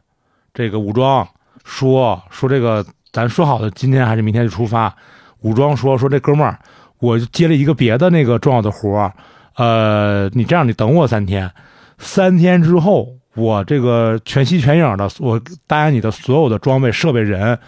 [0.54, 1.26] 这个武装
[1.64, 4.94] 说说这个咱说好的今天还是明天就出发，
[5.40, 6.56] 武装说说这哥们儿，
[7.00, 9.12] 我接了一个别的那个重要的活儿，
[9.56, 11.50] 呃，你这样你等我三天，
[11.98, 17.58] 三天之后我这个全息全影的，我答应你的所有的装备设备人。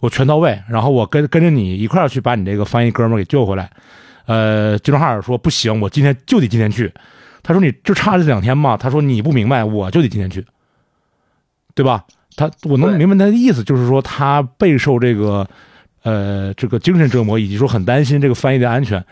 [0.00, 3.70] 我全到位，然后我跟跟着你一块儿去把你这个翻译哥们儿给救回来。
[4.26, 6.92] 呃，吉伦哈尔说不行，我今天就得今天去。
[7.40, 8.76] 他说你就差这两天嘛。
[8.76, 10.44] 他说你不明白，我就得今天去，
[11.76, 12.04] 对吧？
[12.34, 15.46] 他我能明白他的意思，就是说他备受这个
[16.02, 19.04] 呃这个精神折磨，以及说很担心这个翻译的安全。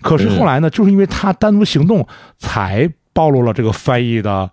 [0.00, 4.50] 可是后来呢，就是因为他单独行动，才暴露了这个翻译的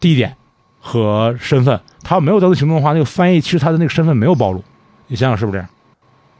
[0.00, 0.34] 地点
[0.80, 1.78] 和身份。
[2.02, 4.64] 他要没有单独行动的话，那个翻译其实他的那个身份没有暴露。
[5.06, 5.68] 你想想是不是这样？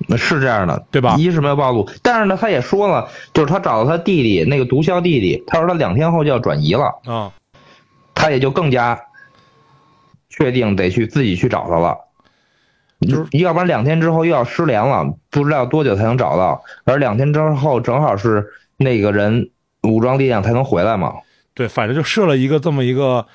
[0.08, 7.30] 那是这样的，对吧一是没有暴露，但是呢，他也说了，就是他找到他弟弟那个毒枭弟弟，他说他两天后就要转移了，啊、
[8.14, 8.98] 他也就更加
[10.30, 11.98] 确定得去自己去找他了。
[13.06, 16.62] 就是要不然两天之后又要失联了，不知道多久才能找到。
[16.84, 18.46] 而两天之后正好是
[18.78, 19.50] 那个人
[19.82, 21.12] 武装力量才能回来嘛。
[21.52, 23.26] 对，反正就设了一个这么一个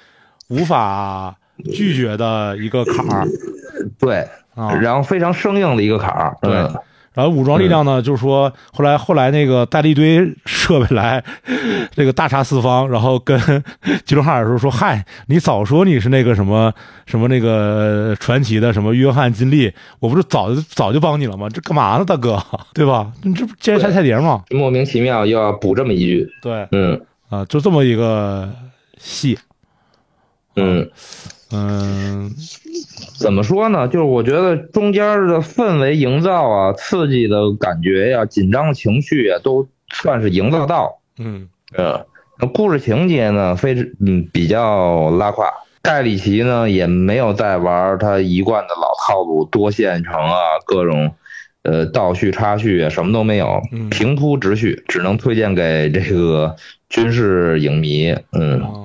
[0.50, 1.36] 无法
[1.74, 3.28] 拒绝的一个坎儿
[4.00, 4.74] 对，啊。
[4.76, 6.36] 然后非常生硬的一个坎儿。
[6.42, 6.76] 对嗯，
[7.14, 11.24] 然后武装力量呢，就是说后来后来那个带了一堆设备来，
[11.96, 13.40] 这个大杀四方，然后跟
[14.06, 16.74] 吉伦哈尔说说，嗨，你早说你是那个什么
[17.06, 21.48] 什么那个传奇的什么约翰金利，我不是早就早就帮你了吗？
[21.50, 22.38] 这干嘛呢，大哥，
[22.76, 23.10] 对吧？
[23.24, 24.44] 你这不接着拆菜碟吗？
[24.52, 26.30] 莫名其妙又要补这么一句。
[26.42, 28.50] 对嗯，啊，就这么一个
[28.98, 29.40] 戏
[30.56, 30.90] 嗯
[31.52, 32.32] 嗯
[33.18, 33.88] 怎么说呢？
[33.88, 41.00] 就是我觉得中间的氛围营造啊、刺激的感觉呀、紧张的情绪啊，都算是营造到。
[41.18, 42.06] 嗯呃，
[42.40, 43.74] 那故事情节呢，非
[44.06, 45.50] 嗯比较拉胯。
[45.82, 51.14] 盖里奇呢也没有再玩他一贯的老套路，多线程啊，各种
[51.62, 56.56] 呃倒叙插叙啊，什么都没有嗯，平铺直叙，只能推荐给这个
[56.90, 58.16] 军事影迷。
[58.32, 58.85] 嗯啊，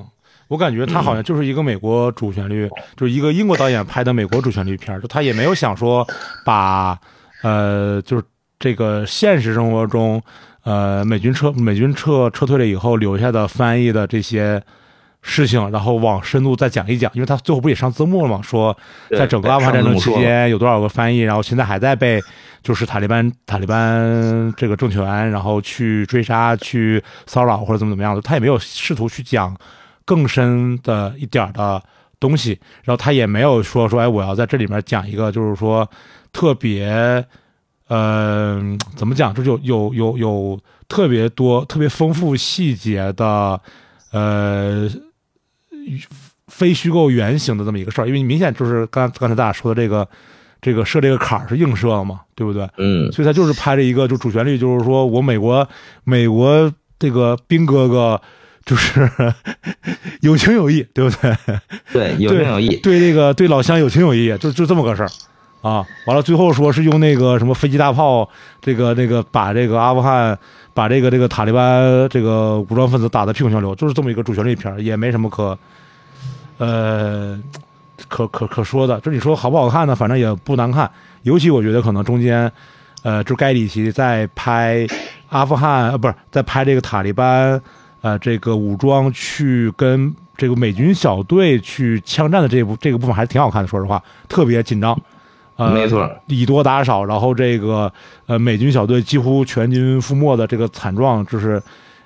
[0.50, 6.06] 我感觉他好像就是一个美国主旋律，就是一个英国导演拍的美国主旋律片儿，就他也没有想说
[6.44, 6.98] 把
[7.42, 8.24] 呃，就是
[8.58, 10.20] 这个现实生活中
[10.64, 14.60] 呃美军撤美军撤撤退了以后留下的翻译的这些。
[15.22, 18.40] 事情，然后往深度再讲一讲，因为他最后不也上字幕了吗？
[18.42, 18.74] 说
[19.10, 22.18] 在整个阿富汗战争期间有多少个翻译，然后现在还在被
[22.62, 29.54] 就是塔利班塔利班这个政权，然后去追杀、去骚扰或者怎么怎么样的，他也没有试图去讲
[30.10, 31.80] 更深的一点的
[32.18, 35.88] 东西，然后他也没有说说哎，我要在这里面讲一个就是说
[36.32, 37.24] 特别
[37.86, 38.60] 呃
[38.96, 43.60] 怎么讲，就有有有有特别多特别丰富细节的
[44.10, 44.90] 呃。
[46.50, 50.06] 非虚构原型的这么一个事儿，因为你明显就是刚刚才大家说的这个，
[50.60, 52.68] 这个设这个坎儿是映射嘛，对不对？
[52.76, 55.66] 嗯，所以他就是拍了一个就主旋律，就是说我美国
[56.02, 58.20] 美国这个兵哥哥
[58.64, 59.10] 就是
[60.22, 61.36] 有情有义，对不对？
[61.92, 65.10] 对，有情有义，对这个对老乡有情有义，就就这么个事儿
[65.62, 65.84] 啊。
[66.06, 68.28] 完了，最后说是用那个什么飞机大炮，
[68.60, 70.38] 这个那个把这个阿富汗。
[70.72, 75.58] 把这个这个塔利班这个武装分子打得屁滚尿流，就是这么一个主旋律片也没什么可，
[76.58, 77.38] 呃，
[78.08, 78.98] 可可可说的。
[79.00, 79.96] 就你说好不好看呢？
[79.96, 80.88] 反正也不难看。
[81.22, 82.50] 尤其我觉得可能中间，
[83.02, 84.86] 呃，就盖里奇在拍
[85.30, 87.60] 阿富汗，呃，不是在拍这个塔利班，
[88.00, 93.68] 呃，这个武装去跟这个美军小队去枪战的这部这个部分还是挺好看的。
[93.68, 94.98] 说实话，特别紧张。
[95.56, 97.92] 呃，没错，以多打少，然后这个
[98.24, 101.62] 呃美军小队几乎全军覆没的这个惨状，就是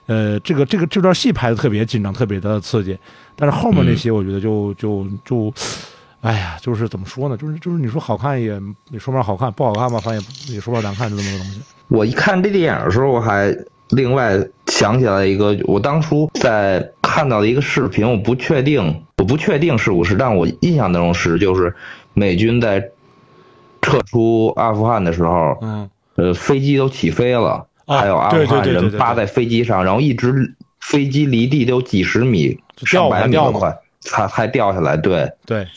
[0.06, 2.98] 呃这个这个这段戏拍的特别紧张，特别的刺激。
[3.36, 5.54] 但是后面那些我觉得就就就，
[6.20, 7.36] 哎呀，就是怎么说呢？
[7.36, 11.60] 就是就是你说好看也你说不上好看，不好看吧，反正也也说不上难看，就这么个东西。
[11.86, 13.54] 我一看这电影的时候，我还
[13.94, 21.74] 另外想起来一个，我当初在看到的一个视频，我不确定，我不确定是不是，但我印象当中是，就是
[22.12, 22.90] 美军在。
[23.86, 35.30] 撤出阿富汗的时候，嗯，呃，飞机都起飞了，啊、还有阿富汗人扒在飞机上，然后一直飞机离地都几十米、上百米都快，才还掉下来，对。
[35.44, 35.68] 对，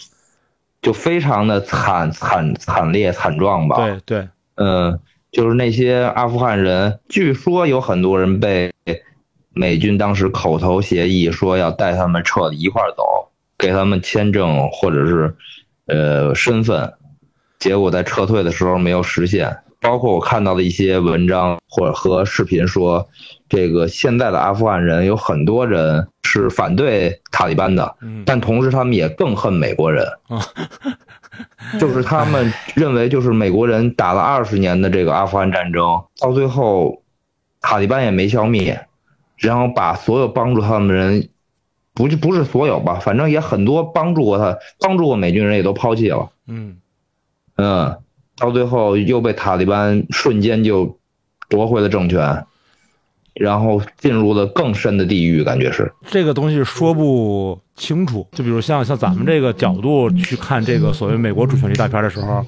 [0.82, 4.97] 就非常的惨惨惨烈惨状吧，对对，嗯，
[5.38, 8.73] 就是那些阿富汗人，据说有很多人被
[9.54, 15.36] 美军当时口头协议说要带他们撤一块走，给他们签证或者是
[15.86, 16.91] 呃身份。
[17.60, 23.08] 结果在撤退的时候没有实现，包括我看到的一些文章或者和视频说，
[23.47, 27.95] 这个现在的阿富汗人有很多人是反对塔利班的，
[28.26, 30.04] 但同时他们也更恨美国人，
[31.80, 37.04] 就是他们认为就是美国人打了二十年的这个阿富汗战争，到最后
[37.62, 38.88] 塔利班也没消灭，
[39.38, 41.30] 然后把所有帮助他们的人，
[41.93, 46.78] 不就不是所有吧，反正也很多帮助过他帮助过美军人也都抛弃了，嗯。
[47.60, 47.97] 嗯，
[48.38, 51.00] 到最后又被塔利班瞬间就
[51.50, 52.45] 夺回了政权，
[53.39, 58.28] 然后进入了更深的地狱，感觉是这个东西说不清楚。
[58.32, 62.45] 就比如像像咱们这个角度去看这个所谓美国主旋律大片的时候，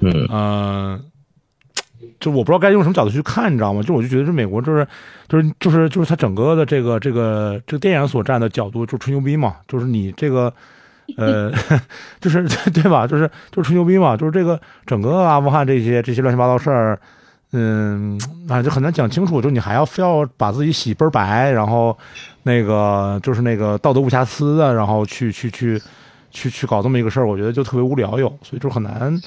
[0.00, 1.00] 嗯呃，
[2.18, 3.82] 就我不知道该用什么角度去看，你知道吗？
[3.82, 4.86] 就我就觉得这美国就是
[5.28, 10.52] 就是就是就是它整个的这个这个这个电影所站的角度就吹牛逼嘛，就是你这个。
[11.16, 11.50] 呃，
[12.20, 13.04] 就是 对吧？
[13.04, 14.16] 就是就是吹牛逼嘛。
[14.16, 17.00] 就是这个整个阿富汗这些这些乱七八糟事儿，
[17.52, 19.40] 嗯，啊，就很难讲清楚。
[19.42, 21.96] 就你还要非要把自己洗倍儿白，然后
[22.44, 25.80] 那个就是那个道德无瑕疵的，然后去去去
[26.30, 29.20] 去去搞这么一个事儿，我觉得就特别无聊，有所以就很难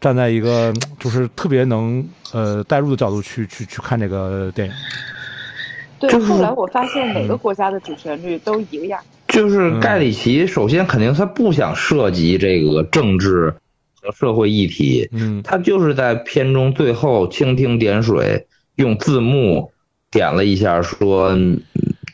[0.00, 4.74] 站在一个就是特别能呃代入的角度去去去看这个电影。
[5.98, 9.00] 对，后来我发现每个国家的主旋律都一个样。
[9.28, 13.54] 就是盖里奇，首先肯定他不想涉及这个政治
[14.06, 18.46] 和社会议题，嗯，他就是在片中最后蜻蜓点水，
[18.76, 19.72] 用字幕
[20.10, 21.36] 点了一下，说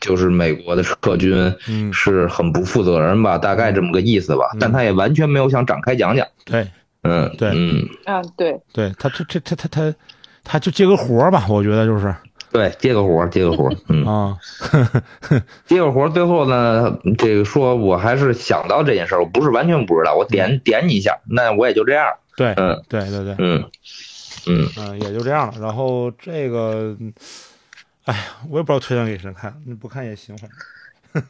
[0.01, 1.53] 就是美国的撤军
[1.93, 6.27] 是很不负责任吧，大概这么个意思吧，但他也完全没有想展开讲讲。
[6.45, 6.67] 对，
[7.03, 9.95] 嗯，对，嗯，啊，对，对他这这他他他
[10.43, 12.13] 他就接个活吧，我觉得就是。
[12.53, 14.37] 对，接个活儿，接个活儿， 嗯，啊，
[15.65, 16.09] 接个活儿。
[16.09, 22.05] 最后呢，这个说我还是想到这件事儿，我不是完全不知道，我点点你一下，那我也就这样，
[22.37, 23.65] 对，嗯对对对，嗯
[24.45, 25.53] 嗯，嗯，也就这样了。
[25.59, 26.95] 然后这个，
[28.05, 30.59] 哎呀，我也不知道推荐给谁看，你不看也行，反正。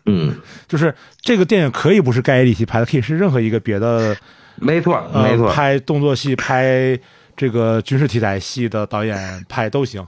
[0.05, 0.35] 嗯，
[0.67, 4.15] 就是这个电影可以不是盖伊里奇拍的，可以是任何一个别的
[4.55, 6.97] 没错呃没错，拍动作戏、拍
[7.35, 10.05] 这个军事题材戏的导演拍都行，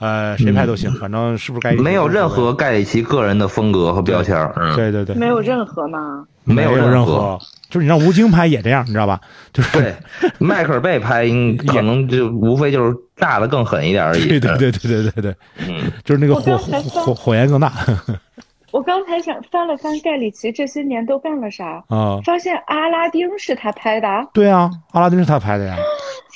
[0.00, 4.36] 呃，谁拍都行，反正是不是盖里没有任何盖里奇个人的风格和标签
[4.74, 6.24] 对对对，没有任何吗？
[6.44, 7.38] 没有有任何何，
[7.68, 9.20] 就是你让吴京拍也这样，你知道吧？
[9.52, 9.94] 就是对，
[10.38, 15.36] 迈克尔贝拍应可能就无非就是炸的更狠一点而已，对对对对对对对，
[15.68, 17.72] 嗯，就是那个火火火焰更大
[18.72, 22.20] 我刚才想翻了翻盖里奇这些年都干了啥，啊。
[22.24, 24.08] 发现阿拉丁是他拍的。
[24.32, 25.76] 对啊，阿拉丁是他拍的呀。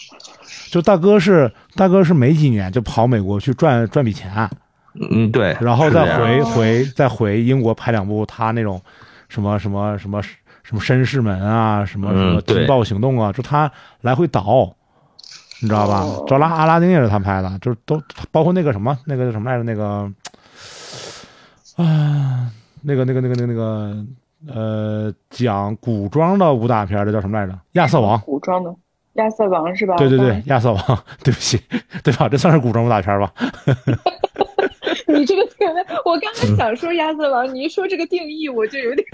[0.75, 4.51] 就大哥是大哥是没几年就跑美国去赚赚笔钱，
[5.09, 8.83] 嗯对，然后再回哦回再回英国拍两部他那种
[9.29, 10.21] 什么什么什么
[10.65, 13.71] 什么绅士们啊，什么什么情报行动啊，就他
[14.01, 14.75] 来回倒，
[15.63, 16.39] 你知道吧找？
[16.39, 18.03] 拉阿拉丁也是他拍的，就是都
[18.33, 20.11] 包括那个什么那个叫什么来着那个
[21.77, 22.51] 啊
[22.83, 24.05] 那个那个那个那个那个
[24.53, 27.57] 呃讲古装的武打片的叫什么来着？
[27.75, 28.21] 亚瑟王。
[28.23, 28.75] 古装的
[29.15, 29.97] 亚瑟王是吧？
[29.97, 30.83] 对对对，亚瑟王，
[31.25, 31.61] 对不起，
[32.03, 32.29] 对吧？
[32.29, 33.33] 这算是古装武打片吧？
[35.07, 39.07] 你这个定位，我刚才想说亚瑟王，你一说这个定义，我就有点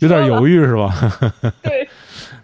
[0.00, 0.92] 有点犹豫是吧？
[1.62, 1.88] 对，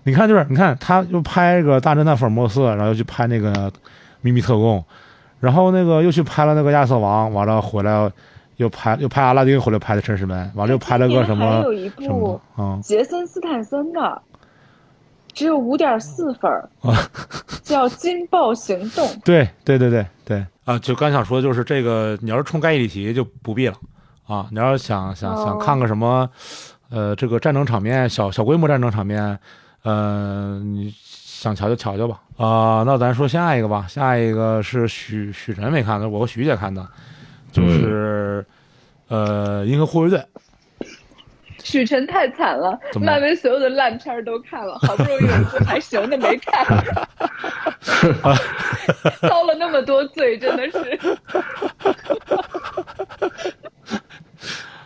[0.04, 3.52] 你看，就是你看，他又拍个《大侦探福尔摩斯》，然后又去拍那个
[4.20, 4.78] 《秘密特工》，
[5.40, 8.10] 然后那个又去拍了那个亚瑟王，完了回来
[8.56, 12.40] 又拍又拍阿拉丁，回来拍的《绅士们》，完了又拍了个什么还有一部
[12.82, 14.22] 杰森斯坦森的，
[15.34, 16.68] 只有五点四分儿，
[17.62, 19.06] 叫《金爆行动》。
[19.24, 20.78] 对对对对对啊！
[20.78, 23.74] 就刚想说，就是这个，你要是冲盖伊里奇就不必了
[24.26, 24.46] 啊。
[24.50, 26.30] 你要是想想想哦看个什么，
[26.88, 29.38] 呃，这个战争场面，小小规模战争场面，
[29.82, 32.20] 呃，你想瞧就瞧瞧吧。
[32.36, 36.86] 啊、那咱说下一个吧，下一个是许许晨没看的，我和许姐看的，
[37.52, 38.44] 就是、
[39.08, 40.18] 呃《银河护卫队》。
[41.64, 46.64] 许晨太惨了漫威所有的烂片儿都看了，好不容易有一部还行的没看，
[49.22, 50.98] 遭了那么多罪，真的是。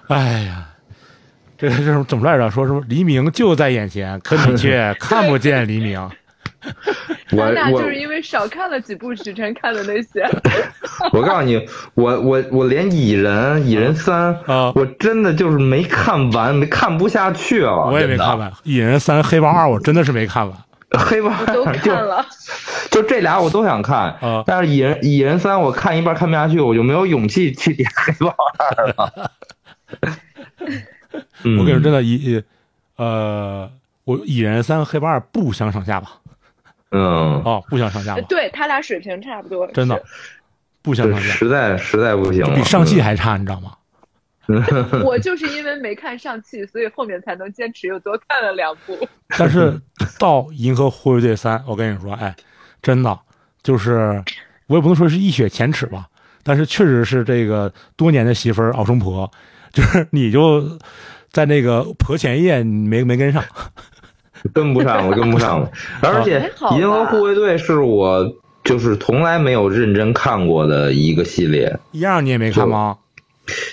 [0.09, 0.66] 哎呀，
[1.59, 2.51] 这个这是怎么来着？
[2.51, 6.11] 说什么黎明就在眼前，可你却 看不见黎明。
[7.33, 10.27] 我我就是因为少看了几部许晨看的那些。
[11.12, 17.87] 我告诉你，我我我连蚁人蚁人三啊我真的就是没看完，没看不下去了。
[17.87, 20.57] 我也没看完，《蚁人三》《黑豹二》我真的是没看完。
[20.97, 22.25] 黑豹都看了，
[22.91, 29.31] 就这俩我都想看，啊但是蚁人蚁人三我看一半看不下去，我就没有勇气去点黑豹二了。
[31.45, 32.43] 嗯我跟你说，真的，蚁
[32.97, 33.71] 呃，
[34.05, 36.12] 我《蚁人三》和《黑豹二》不相上下吧？
[36.91, 38.22] 嗯，哦，不相上下吧？
[38.28, 39.66] 对他俩水平差不多。
[39.72, 40.03] 真的
[40.82, 43.72] 不相上下，实在实在不行，比上汽还差，你知道吗？
[45.05, 48.99] 我就是因为没看上汽，所以后面才能坚持又多看了两部。
[49.36, 49.78] 但是
[50.18, 52.34] 到《银河护卫队三》，我跟你说，哎，
[52.80, 53.18] 真的
[53.62, 54.24] 就是
[54.66, 56.09] 我也不能说是一雪前耻吧，
[56.43, 59.30] 但是确实是这个多年的媳妇儿熬成婆，
[59.70, 60.78] 就是你就
[61.30, 63.45] 在那个婆前夜你没没跟上，
[64.53, 65.70] 跟不上了，跟不上了。
[66.03, 68.32] 而且银河护卫队》是我
[68.64, 71.78] 就是从来没有认真看过的一个系列。
[71.93, 72.97] 一二你也没看吗？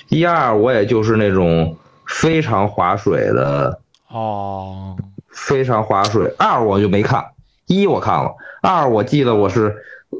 [0.09, 4.95] 一二我也就是那种非常划水的，哦，
[5.29, 6.33] 非常划水。
[6.37, 7.25] 二我就没看，
[7.67, 9.75] 一我看了，二我记得我是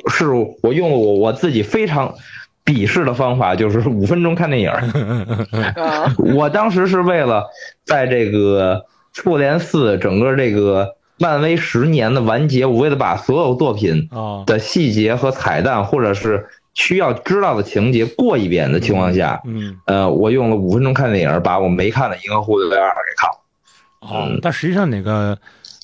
[0.10, 0.26] 是
[0.62, 2.14] 我用了我我自己非常
[2.66, 4.70] 鄙视的方法，就是五分钟看电影。
[5.82, 7.46] 啊，我当时是为了
[7.86, 8.84] 在这个
[9.16, 24.36] 复联四整个这个漫威十年的完结，我为了把所有作品哦，的细节和彩蛋，或者是需要知道的情节过一遍的情况下，嗯，呃，我用了五分钟看电影，把我没看的《银河护卫队二》给看了。
[24.36, 25.36] 哦，但实际上那个《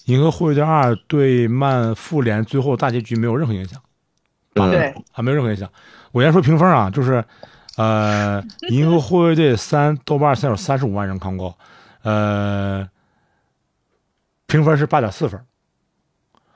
[0.05, 3.79] 银河护卫队二》对漫复联最后大结局没有任何影响。
[4.55, 5.69] 嗯，对，啊，没有任何影响。
[6.11, 7.23] 我先说评分啊，就是，
[7.77, 11.57] 呃，《银河护卫队三》豆瓣现在有三十五万人看过，
[12.03, 12.85] 呃，
[14.51, 15.39] 评分是八点四分，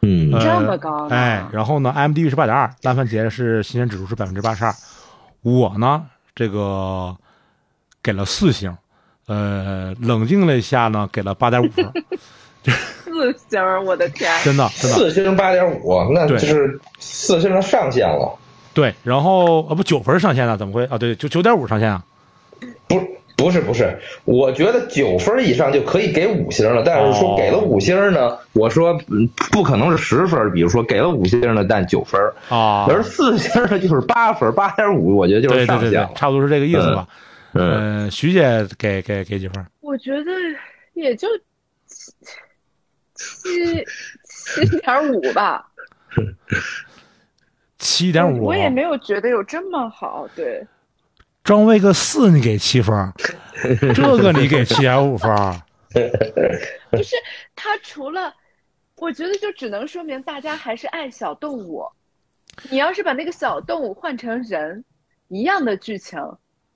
[0.01, 4.73] 嗯呃这么高呢哎，然后呢，IMDB 是八点二，烂番茄是新鲜指数是百分之八十二，
[5.41, 7.15] 我呢这个
[8.03, 8.75] 给了四星，
[9.27, 11.89] 呃，冷静了一下呢，给了八点五分，
[12.63, 14.29] 四星，我的天！
[14.43, 18.37] 真的真的，四星八点五，那就是四星的上限了。
[18.73, 20.97] 对，然后啊不九分上限了，怎么会啊？
[20.97, 22.03] 对，就九点五上限啊。
[22.87, 23.01] 不
[23.35, 32.19] 不是不是，我觉得九分以上就可以给五星了，但是说给了五星呢，我说嗯不可能是十分，比如说给了五星的，但九分，
[32.49, 36.15] 啊，而四星的就是八分，八点五，我觉得就是对对对对上限，。
[36.15, 37.07] 差不多是这个意思吧。
[37.53, 39.65] 嗯，呃，徐姐给给给几分？
[39.81, 40.31] 我觉得
[40.93, 41.27] 也就
[41.85, 42.11] 七
[43.15, 45.65] 七七点五吧，
[47.77, 48.45] 七点五。
[48.45, 50.27] 我也没有觉得有这么好。
[50.35, 50.65] 对，
[51.45, 53.13] 张卫个四你给七分儿，
[53.93, 55.61] 这个你给七点五分儿。
[56.91, 57.15] 就是
[57.55, 58.33] 他除了，
[58.97, 61.85] 我觉得就只能说明大家还是爱小动物。
[62.69, 64.83] 你要是把那个小动物换成人，
[65.27, 66.19] 一样的剧情，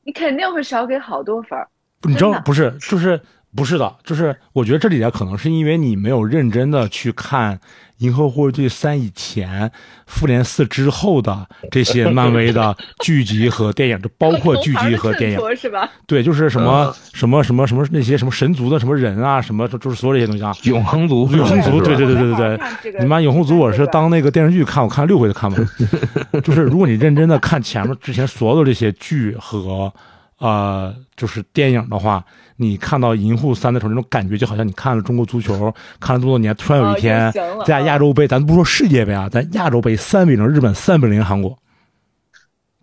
[0.03, 1.67] 你肯定会少给好多分儿。
[2.03, 2.71] 你知道不是？
[2.79, 3.19] 就是
[3.55, 7.57] 不是的，就是我觉得这里边可能是因为你没有认真的去看
[7.97, 9.67] 《银河护卫队三》以前，
[10.05, 15.39] 《复联四》之后的这些漫威的剧集和电影，就包括剧集和电影。
[15.57, 15.89] 是吧？
[16.05, 20.55] 对，就是什么、嗯什么什么什么那些什么神族的什么人啊，什么就就是所有这些东西啊。
[20.63, 25.69] 永恒族，永恒族，对对对对对对你妈永恒族，我是当那个电视剧看，我看了六回都看完。
[26.43, 29.91] 就是如果你认真的看前面之前所有的这些剧和
[30.37, 32.23] 呃就是电影的话，
[32.61, 37.31] 你看到银护三的时候，那种感觉就好像你看了中国足球，看了这么多年，突然有一天
[37.65, 41.57] 在亚洲杯，咱不说世界杯啊，咱亚洲杯三比零日本，三比零韩国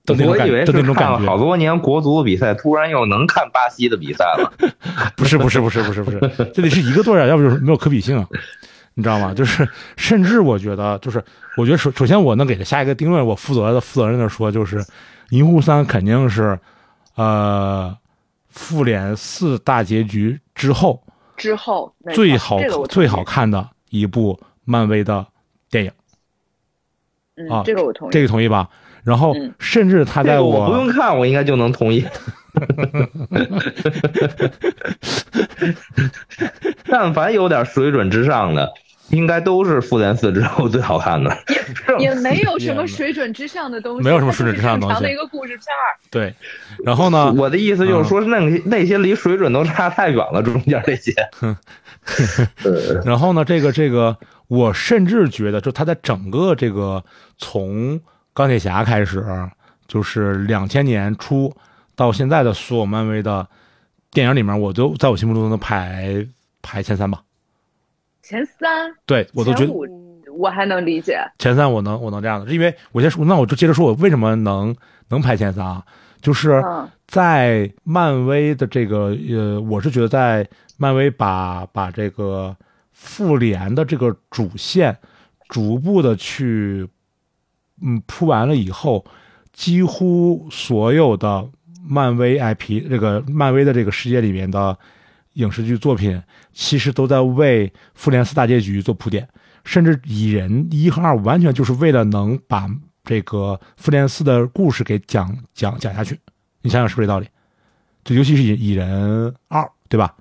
[0.06, 1.26] 的那种我以为感觉。
[1.26, 4.50] 好多年国足的比赛，突然又能看巴西的比赛了。
[5.14, 6.18] 不是不是不是不是不是，
[6.54, 8.26] 这得是一个队啊，要不就是没有可比性啊，
[8.94, 9.34] 你知道吗？
[9.34, 9.68] 就是
[9.98, 11.22] 甚至我觉得，就是
[11.58, 14.78] 我觉得首首先我能给他下一个定论，我负责的负责任的说，就是
[15.30, 16.58] 《银护三》肯定是
[17.16, 17.94] 呃
[18.56, 21.00] 复联四大结局之后
[21.36, 25.24] 之后最好最好看的一部漫威的
[25.70, 25.92] 电影，
[27.36, 28.12] 嗯啊，这个我同意。
[28.12, 28.68] 这个同意吧？
[29.04, 32.04] 然后嗯甚至他在这个我不用看，我应该就能同意。
[36.88, 38.72] 但凡有点水准之上的，
[39.10, 41.36] 应该都是复联四之后最好看的。
[41.98, 45.84] 也没有什么水准之上的东西，没有什么水准之上的东西它就是正常的一个故事片儿。
[46.10, 46.34] 对，
[46.84, 51.12] 然后呢，我的意思就是说，那个那些离水准都差太远了，中间这些。
[51.40, 57.04] 呃 然后呢，这个这个，我甚至觉得，就他在整个这个
[57.36, 58.00] 从
[58.32, 59.24] 钢铁侠开始，
[59.88, 61.52] 就是两千年初
[61.96, 63.46] 到现在的所有漫威的
[64.12, 66.24] 电影里面，我都在我心目中能排
[66.62, 67.22] 排前三吧。
[68.26, 69.72] 前三，对我都觉得
[70.36, 71.16] 我还能理解。
[71.38, 74.74] 前三我能我能这样的，因为我先说，那我就接着说我为什么能
[75.10, 75.84] 能排前三啊？
[76.20, 80.44] 就是嗯在漫威的这个呃，我是觉得在
[80.76, 82.56] 漫威把把这个
[82.90, 84.98] 复联的这个主线
[85.48, 86.88] 逐步的去
[87.80, 89.04] 嗯铺完了以后，
[89.52, 91.48] 几乎所有的
[91.88, 94.76] 漫威 IP 这个漫威的这个世界里面的
[95.36, 96.22] 影视剧作品，
[96.52, 99.26] 其实都在为复联四大结局做铺垫，
[99.64, 102.68] 甚至蚁人一和二完全就是为了能把
[103.04, 106.18] 这个复联四的故事给讲讲讲下去。
[106.60, 107.26] 你想想是不是这道理？
[108.04, 110.14] 就尤其是蚁蚁人二，对吧？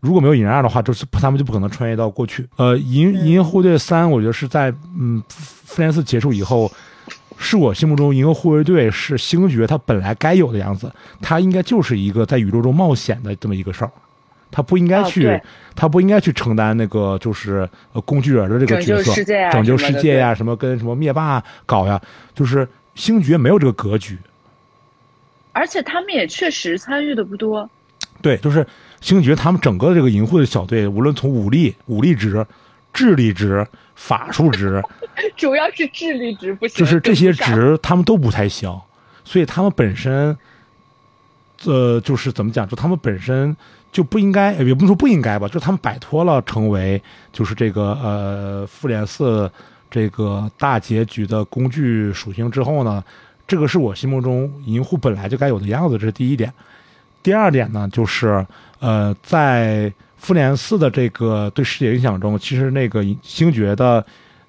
[0.00, 2.46] 如果没有蚁人二的话，就是他们就不可能穿越到过去。
[2.56, 6.70] 呃，银银河护卫队三，我觉得是在嗯复联四结束以后，
[7.38, 10.92] 是我心目中银河护卫队是星爵他本来该有的样子，
[11.22, 13.90] 他应该就是一个在宇宙中冒险的这么一个事儿，
[14.50, 15.40] 他不应该去，哦
[15.76, 22.00] 他不应该去承担那个就是呃工具人的这个角色，拯救世界呀拯救什么的世界呀，什么跟什么灭霸搞呀，
[22.34, 24.16] 就是星爵没有这个格局。
[25.52, 27.68] 而且他们也确实参与的不多。
[28.22, 28.66] 对，就是
[29.00, 32.44] 星爵他们整个这个银护的小队，无论从武力、武力值、
[32.92, 34.82] 智力值、法术值，
[35.36, 37.32] 主要是智力值不行，就是这些。
[37.32, 38.80] 值他们都不太行，
[39.24, 40.36] 所以他们本身，
[41.64, 43.56] 呃，就是怎么讲，就他们本身
[43.94, 47.00] 就不应该，也不能说不应该吧，就他们摆脱了成为
[47.32, 49.48] 就是这个呃复联四
[49.88, 53.02] 这个大结局的工具属性之后呢，
[53.46, 56.52] 这个是我心目中银护本来就该有的样子，这是第一点。
[57.22, 58.44] 第二点呢，就是
[58.80, 64.04] 呃，在复联四的这个对世界影响中，其实那个星爵的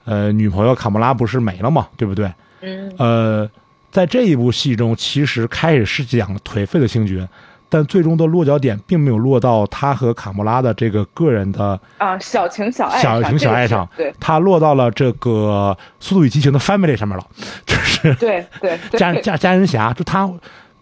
[0.06, 2.34] 呃女朋友卡莫拉不是没了嘛，对不对？
[2.62, 3.50] 嗯，呃，
[3.91, 7.30] 在这一部戏中，其实开始是讲颓废的星爵，
[7.70, 17.26] 但最终的落脚点并没有落到他和卡莫拉的这个个人的啊，小情小爱，小情小爱这上个是，他落到了这个《速度与激情》的 family 上面了，
[17.66, 18.89] 就是对对对。
[18.91, 20.30] 对， 家家家人侠，就他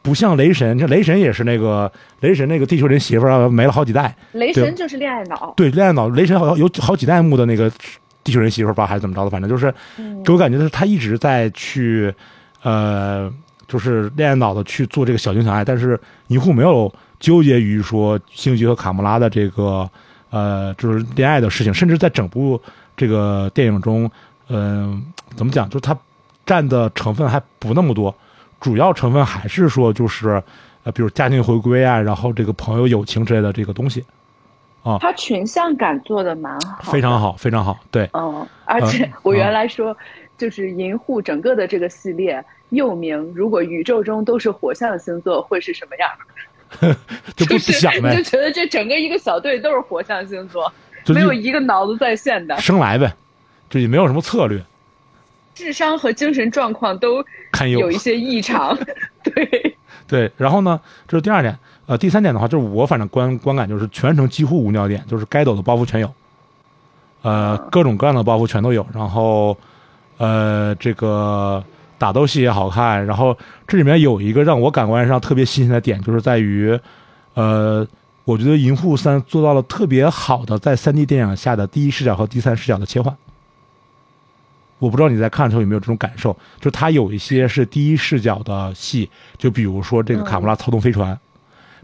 [0.01, 7.71] 不像雷神，这雷神也是那个雷神那个地球人媳妇儿没了好几代，雷神就是恋爱脑，对，恋爱脑雷神好像有好几代目的那个
[8.23, 10.21] 地球人媳妇儿吧，还是怎么着的，反正就是嗯。
[10.23, 12.13] 给我感觉就是他一直在去
[12.63, 13.29] 呃，
[13.73, 19.89] 就是恋爱脑的去做这个小情小爱，但是银护没有纠结于说星爵和卡穆拉的这个
[20.29, 22.61] 呃，就是恋爱的事情，甚至在整部
[22.95, 24.07] 这个电影中，
[24.49, 25.03] 嗯、
[25.35, 25.97] 怎么讲，就是它
[26.45, 28.15] 占的成分还不那么多，
[28.61, 30.39] 主要成分还是说就是
[30.83, 34.05] 呃，比如家庭回归啊，然后这个朋友友情之类的这个东西，
[34.83, 37.19] 啊他群像感做的蛮好，非常。
[37.19, 38.07] 好，非常好，对。
[38.13, 39.13] 嗯，而且嗯。
[39.23, 39.97] 我原来说，
[40.37, 46.09] 就是银护整个的这个系列又名，如果宇宙中都是火象星座，会是什么样？
[47.35, 50.71] 就不就是想呗 觉得这整个一个小队都是火象星座，
[51.07, 53.13] 没有一个脑子在线的，生来呗，
[53.69, 54.59] 就也没有什么策略，
[55.53, 57.23] 智商和精神状况都
[57.69, 58.77] 有一些异常。
[59.23, 59.77] 对，
[60.07, 61.57] 对，然后呢，这是第二点。
[61.85, 66.09] 呃，第三点的话，就是我反正观观感就是全程几乎无尿点，就是该有的包袱全有，
[67.23, 68.87] 呃，各种各样的包袱全都有。
[68.93, 69.57] 然后，
[70.17, 71.63] 呃，这个
[71.97, 73.05] 打斗戏也好看。
[73.05, 73.37] 然后
[73.67, 76.79] 这里面有一个让我感官上特别新鲜的点，就是在于，
[77.33, 77.85] 呃，
[78.25, 83.15] 我觉得《银护三》做到了特别好的在 3D 电影下的第一视角和第三视角的切换。
[84.79, 91.17] 我不知道你在看的时候有没有这种感受，就它有一些是第一视角的戏，就比如说这个卡穆拉操纵飞船，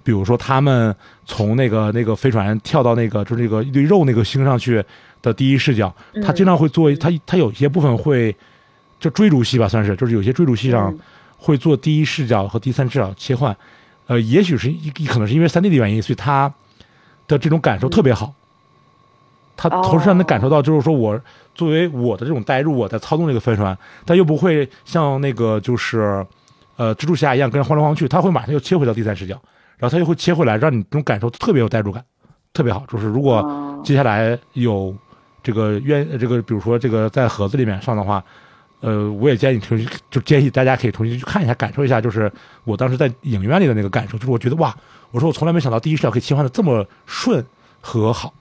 [0.03, 0.93] 比如说他们
[1.25, 4.83] 从那个那个飞船跳到那个就是那个一堆肉那个星上去
[5.21, 5.93] 的第一视角，
[6.23, 8.35] 他经常会做，他他有些部分会
[8.99, 10.99] 就追逐戏吧，算是就是有些追逐戏上嗯。
[11.41, 13.55] 会做第一视角和第三视角切换，
[14.07, 16.53] 呃，也许是一可能是因为三 D 的原因，所以他
[17.29, 18.33] 的这种感受特别好。
[19.55, 21.17] 他同时让他感受到，就是说我
[21.55, 26.25] 作为我的这种代入，我在操纵这个飞船，但又不会像那个就是
[26.75, 29.41] 呃蜘蛛侠一样跟人晃来晃去，他会马上又切回到第三视角，
[29.77, 32.03] 然后他又会切回来，让你这种感受特别有代入感，
[32.51, 32.83] 特别好。
[32.89, 33.81] 就是如果哦。
[33.81, 34.93] 接下来有
[35.49, 38.23] 这个愿这个，比如说这个在盒子里面上的话，
[38.81, 42.31] 呃，我也建议你重新就建议大家可以重新去看一下，感受一下，就是
[42.65, 44.75] 我当时在影院里的那个感受，就是我觉得哇，
[45.09, 47.43] 我说我从来没想到第一视角可以切换的这么顺
[47.81, 48.31] 和好，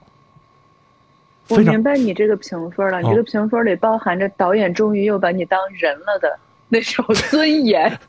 [1.47, 6.37] 我明白你这个评分了，你哦这个评分里包含着导演终于又把你当人了的
[6.69, 7.99] 那种尊严。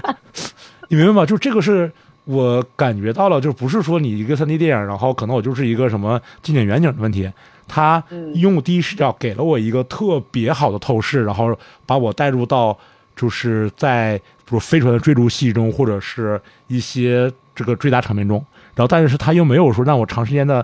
[0.88, 1.24] 你明白吗？
[1.24, 1.90] 就这个是
[2.24, 7.30] 我感觉到了，就不是说你一个三 D 电影，然后可能我就是一个什么近景远景的问题，
[7.68, 8.32] 他嗯。
[8.34, 11.56] 用第一视角给了我一个特别好的透视，然后
[11.86, 12.76] 把我带入到
[13.14, 18.44] 就是在比如飞船的追逐戏中，或者是一些这个追打场面中，
[18.74, 20.60] 然后但是他又没有说让我长时间的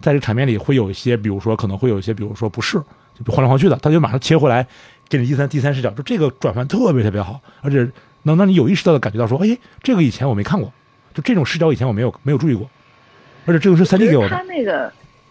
[0.00, 2.82] 在这个场面里会有一些，比如说可能会有一些，比如说不适，
[3.22, 4.66] 就晃来晃去的，他就马上切回来
[5.08, 7.86] 给你第三第三视角，就这个转换特别特别好，而且
[8.22, 10.72] 能让你有意识到的感觉到说，哎，这个以前我没看过，
[11.12, 12.68] 就这种视角以前我没有没有注意过，
[13.44, 14.90] 而且这个是三 D 给我他的，那个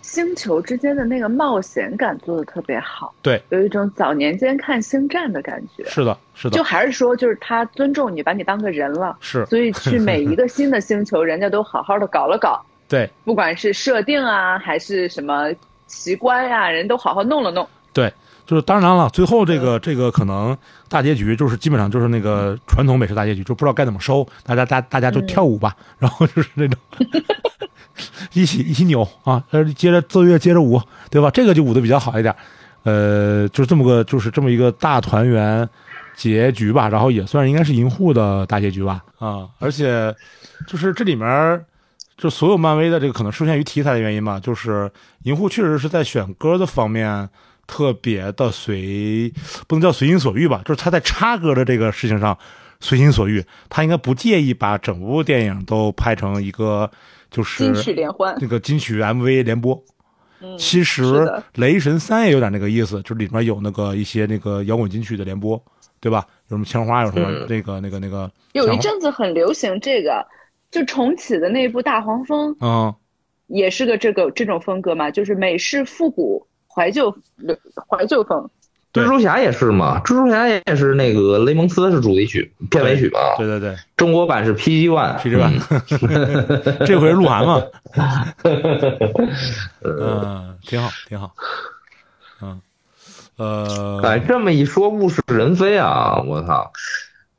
[0.09, 5.85] 星球之间的那个冒险感做的特别好，对，有一种早年间看星战的感觉。
[5.85, 15.53] 是的，是的就，还是说，就是他尊重你，把你当个人了，是所以去每一个新的星球， 人家都好好的搞了搞，对 不管是设定啊，还是什么
[15.85, 17.67] 奇观呀、人都好好弄了弄。
[17.93, 18.11] 对，
[18.47, 20.57] 就是当然了，最后这个这个可能
[20.89, 26.79] 大结局就是基本上就是那个传统美式大结局，就不知道该怎么收，大家大大家就跳舞吧，然后就是那种
[28.41, 31.29] 一起一起扭啊，呃，接着奏乐接着舞，对吧？
[31.31, 32.35] 这个就舞的比较好一点，
[32.83, 35.67] 呃，就是这么个就是这么一个大团圆
[36.15, 40.15] 结局吧，然后也算应该是银护的大结局吧，啊，而且
[40.67, 41.65] 就是这里面。
[42.21, 44.91] 就所有漫威的这个可能受限于题材的原因吧，就是
[45.23, 47.29] 银护确实是在选歌的方面
[47.65, 49.33] 特别的随，
[49.67, 52.37] 不能叫随心所欲吧，就是他在插歌的这个事情上
[52.81, 56.91] 随心所欲，他应该不介意把整部电影都拍成一个
[57.29, 59.81] 就是金曲联欢，那个金曲 MV 联播。
[60.41, 65.61] 嗯，其实雷神三也有点那个意思，就是里面有那个一些那个摇滚金曲的联播，
[65.99, 66.25] 对吧？
[66.47, 70.25] 有什么枪花，有什么嗯那个那个那个，有一阵子很流行这个，
[70.71, 72.95] 就重启的那部《大黄蜂》嗯，
[73.47, 77.13] 也是个这个这种风格嘛，就是美式复古怀旧
[77.89, 78.49] 怀旧风。
[78.99, 79.05] 对。
[79.05, 85.17] 蜘蛛侠也是嘛，蜘蛛侠也是那个雷蒙斯是主题曲、片尾曲嘛，对对对，中国版是 PG One。
[85.19, 85.59] PG One
[86.85, 87.61] 这回是鹿晗嘛，
[89.83, 91.31] 嗯，挺好，挺好，
[92.41, 92.61] 嗯，
[93.37, 96.21] 呃，哎，这么一说，物是人非啊！
[96.25, 96.71] 我操，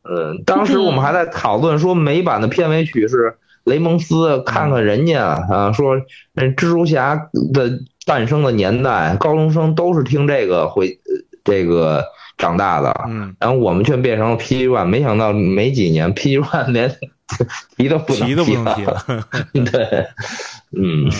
[0.02, 5.96] 嗯，当时我们还在讨论说美版的片尾曲是雷蒙斯，看看人家啊，说
[6.34, 7.70] 嗯，蜘蛛侠的
[8.06, 10.98] 诞生的年代，高中生都是听这个回
[11.44, 12.04] 这个
[12.38, 16.88] 长大的，嗯，然后我们却变成了 PG One，没想到没几年 PG One 连
[17.76, 19.04] 提都不能提都不能提了，
[19.70, 20.06] 对，
[20.76, 21.06] 嗯。
[21.06, 21.10] 嗯，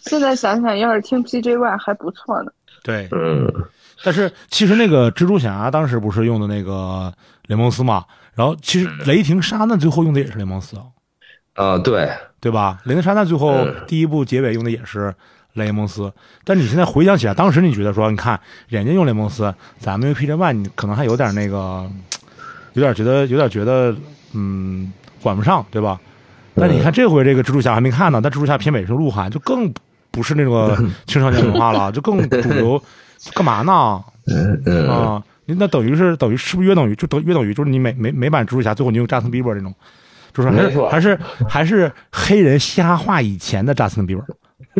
[0.00, 2.50] 现在想想，要是听 PJ One 还不错呢。
[2.82, 3.52] 对，嗯。
[4.04, 7.12] 但是其实那个蜘蛛侠当时不是用的那个
[7.48, 8.04] 雷蒙斯嘛。
[8.34, 10.76] 然后其实雷霆沙那最后用的也是雷蒙斯，
[11.56, 12.08] 呃，对，
[12.40, 12.78] 对吧？
[12.84, 13.74] 雷霆沙那最后嗯。
[13.88, 15.12] 第一部结尾用的也是
[15.64, 16.10] 雷蒙斯。
[16.44, 21.86] 但你现在回想起来，当时你觉得说，你看人家用雷蒙斯，咱们用 PJ One，你可能还有点那个，
[22.72, 23.94] 有点觉得，有点觉得，
[24.32, 24.90] 嗯，
[25.20, 26.00] 管不上，对吧？
[26.54, 29.72] 但你看这回这个蜘蛛侠还没看呢，但蜘蛛侠片尾是鹿晗，就更
[30.10, 32.82] 不是那个 青少年文化了，就更 主流，
[33.34, 34.02] 干嘛呢？
[34.90, 39.74] 啊那等于是等于是不是约等于就等约等于就是你美美美版蜘蛛侠最后你用扎森比伯这种，
[40.34, 44.22] 就是还是还是还是黑人嘻哈化以前的扎森比伯，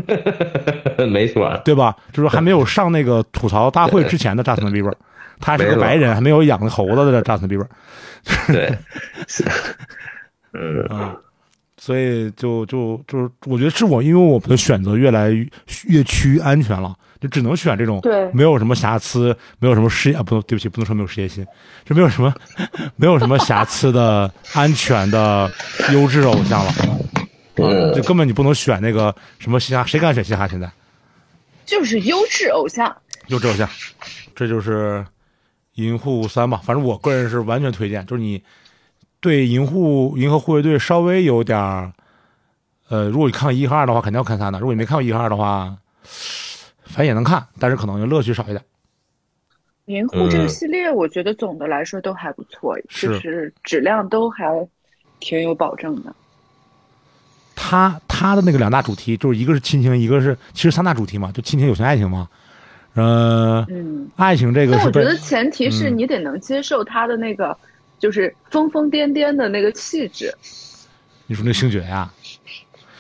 [1.09, 1.97] 没错，对吧？
[2.13, 4.95] 就是还没有上那个吐槽大会之前的扎森比伯，
[5.41, 7.67] 他还是个白人，还没有养猴子的扎森比伯，
[8.49, 8.77] 对，
[10.53, 11.15] 嗯啊，
[11.77, 15.47] 所以就就就是我觉得是我因为我们的选择越来越
[15.89, 21.47] 越趋于安全了，就只能选这种对没有什么瑕疵，没有什么事业啊，不对不起，不能说没有事业心，
[21.85, 22.35] 就没有什么
[22.97, 25.51] 没有什么瑕疵的安全的
[25.93, 26.73] 优质偶像了。
[27.95, 30.47] 就根本你不能选那个什么嘻哈，谁敢选嘻哈？
[30.47, 30.71] 现在
[31.67, 32.97] 就是优质偶像。
[33.29, 33.69] 优质偶像，
[34.35, 35.05] 这就是
[35.75, 36.61] 银护三吧。
[36.65, 38.43] 反正我个人是完全推荐，就是你
[39.21, 41.93] 对银护银河护卫队稍微有点儿，
[42.89, 45.77] 呃，如果你看一和二的话，肯定要看三的；如果你没看过一和二的话，
[46.85, 48.63] 反正也能看，但是可能乐趣少一点。
[49.87, 54.47] 银护这个嗯系列，我觉得总的来说都还不错，是就是质量都还
[55.21, 56.15] 挺有保证的。
[57.61, 62.29] 他他的那个两大主题，就是一个是亲情，一个是其实三大主题嘛，就亲情、友情、爱情嘛。
[62.95, 65.99] 呃，嗯，爱情这个是但我觉得前提是嗯。
[65.99, 67.57] 你得能接受他的那个，
[67.99, 70.33] 就是疯疯癫癫的那个气质。
[71.27, 72.09] 你说那星爵呀，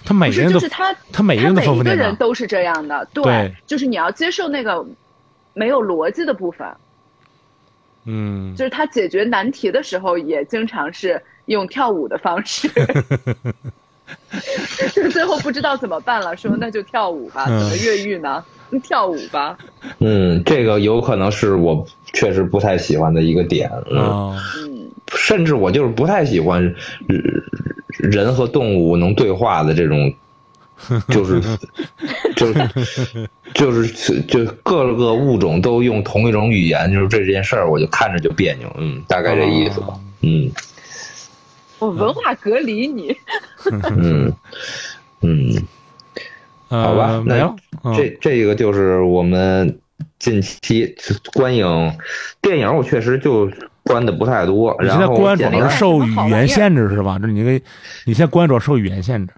[0.04, 3.54] 他每，个人都就是他，他每个人都疯疯癫癫，人都是这样的，对，对。
[3.66, 4.84] 就是你要接受那个
[5.54, 6.66] 没有逻辑的部分，
[8.04, 13.54] 嗯，就是他解决难题的时候也经常是用跳舞的方式，就 是
[15.12, 17.58] 最后不知道怎么办了，说 那就跳舞吧，嗯。
[17.60, 18.44] 怎么越狱呢？
[18.82, 19.56] 跳舞吧，
[20.00, 24.36] 嗯，这个有可能是我确实不太喜欢的一个点，嗯，
[25.16, 26.62] 甚至我就是不太喜欢
[27.08, 27.16] 呃
[27.98, 30.12] 人和动物能对话的这种，
[31.08, 31.40] 就是
[32.36, 32.68] 就是
[33.54, 40.50] 就是就各个物种都用同一种语言，就是这件事儿，我就看着就别扭，嗯，大概这意思吧，嗯
[41.78, 43.16] 我文化隔离你，
[43.96, 44.32] 嗯
[45.22, 45.66] 嗯。
[46.70, 47.56] 呃好吧那
[47.96, 49.78] 这这个就是我们
[50.18, 50.94] 近期
[51.32, 51.66] 观影
[52.42, 53.50] 电影，我确实就
[53.82, 54.76] 观的不太多。
[54.80, 57.18] 你现在然后现在关主要是受语言限制是吧？
[57.18, 57.64] 这你那个
[58.04, 59.32] 你现在关主要受语言限制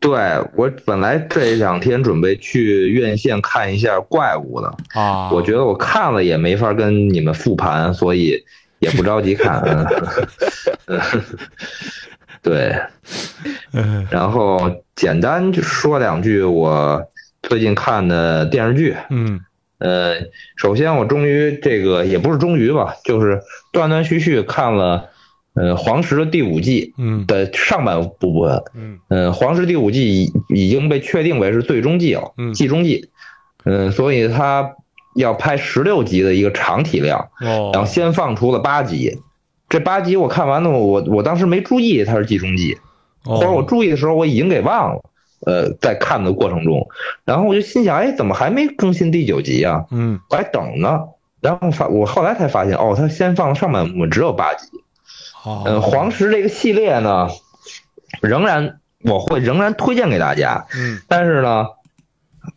[0.00, 0.10] 对
[0.56, 8.36] 我本来这两天准备去院线看一下怪物的，啊，我觉得我看了也没法跟你们复盘，所以
[8.78, 9.60] 也不着急看。
[10.86, 11.00] 嗯
[12.40, 12.80] 对，
[13.72, 17.02] 呃然后简单就说两句我
[17.42, 18.96] 最近看的电视剧。
[19.10, 19.40] 嗯
[19.78, 20.14] 呃，
[20.56, 23.40] 首先我终于这个也不是终于吧，就是
[23.72, 25.08] 断断续续看了，
[25.54, 28.62] 呃，黄石的第五季嗯的上半部分。
[28.74, 33.10] 嗯嗯，黄石第五季已已经被确定为是最终季了，嗯季中季。
[33.64, 34.74] 嗯，所以它
[35.18, 39.20] 要拍十六集的一个长体量，哦，然后先放出了八集。
[39.68, 42.78] 这八集我看完了，我我当时没注意它是季中季，
[43.24, 45.02] 或者我哦注意的时候我已经给忘了。
[45.46, 46.88] 呃，在看的过程中，
[47.24, 49.84] 然后我就心想，哎，怎么还没更新第九集啊？
[49.92, 51.00] 嗯我还等呢。
[51.40, 54.66] 然后发，我后来才发现，哦，他先放了上半部分只有八集。
[55.44, 57.28] 哦嗯，黄石这个系列呢，
[58.20, 61.66] 仍然我会仍然推荐给大家，嗯但是呢，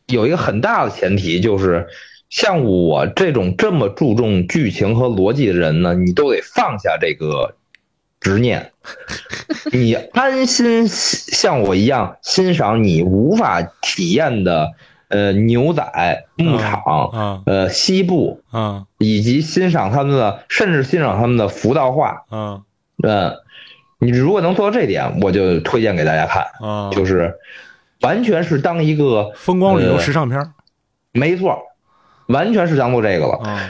[0.08, 1.88] 有一个很大的前提就是，
[2.32, 7.56] 像我这种这么注重剧情和逻辑的人呢，你都得放下这个
[8.22, 8.72] 执念，
[9.74, 14.72] 你安心像我一样欣赏你无法体验的，
[15.10, 15.84] 呃，牛仔
[16.38, 22.24] 牧场，啊呃，西部，啊以及欣赏他们的，甚至欣赏他们的浮道化。
[22.30, 22.62] 啊
[23.04, 23.34] 嗯，
[24.00, 27.36] 你如果能做到这点，我就推荐给大家看，啊，就是
[28.00, 30.54] 完全是当一个风光旅游呃时尚片儿
[31.12, 31.60] 没错，
[32.32, 33.40] 完全是当做这个了。
[33.44, 33.70] 啊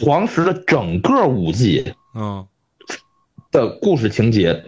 [0.00, 2.46] 黄石的整个五季嗯。
[3.52, 4.64] 的故事情节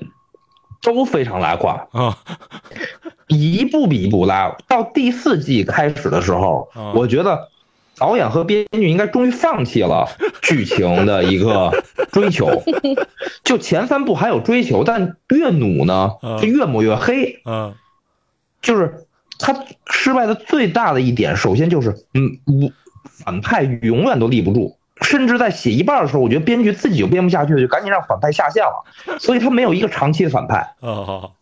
[0.82, 2.18] 都非常拉胯，啊
[3.26, 4.56] 一步比一步拉。
[4.68, 7.48] 到第四季开始的时候啊，我觉得
[7.96, 10.06] 导演和编剧应该终于放弃了
[10.42, 11.72] 剧情的一个
[12.12, 12.62] 追求，
[13.42, 17.40] 就前三部还有追求，但越努呢啊就越抹越黑。
[17.46, 17.74] 嗯。
[18.62, 19.05] 就是
[19.38, 22.72] 他失败的最大的一点，首先就是嗯，无
[23.24, 28.84] 反派永远都立不住，甚至在写一半的时候，我觉得编剧自己就编不下去了，就赶紧让反派下线了，
[29.20, 31.32] 所以他没有一个长期的反派，哦，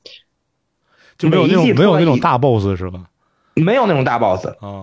[1.18, 3.04] 就没有没有那种大 boss 是吧？
[3.54, 4.82] 没有那种大 boss，啊，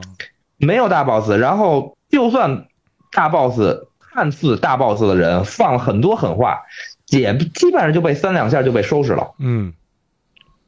[0.57, 2.67] 没有大 boss，然后就算
[3.11, 3.59] 大 boss
[3.99, 6.61] 看似大 boss 的人放了很多狠话，
[7.09, 9.31] 也基本上就被三两下就被收拾了。
[9.37, 9.73] 嗯。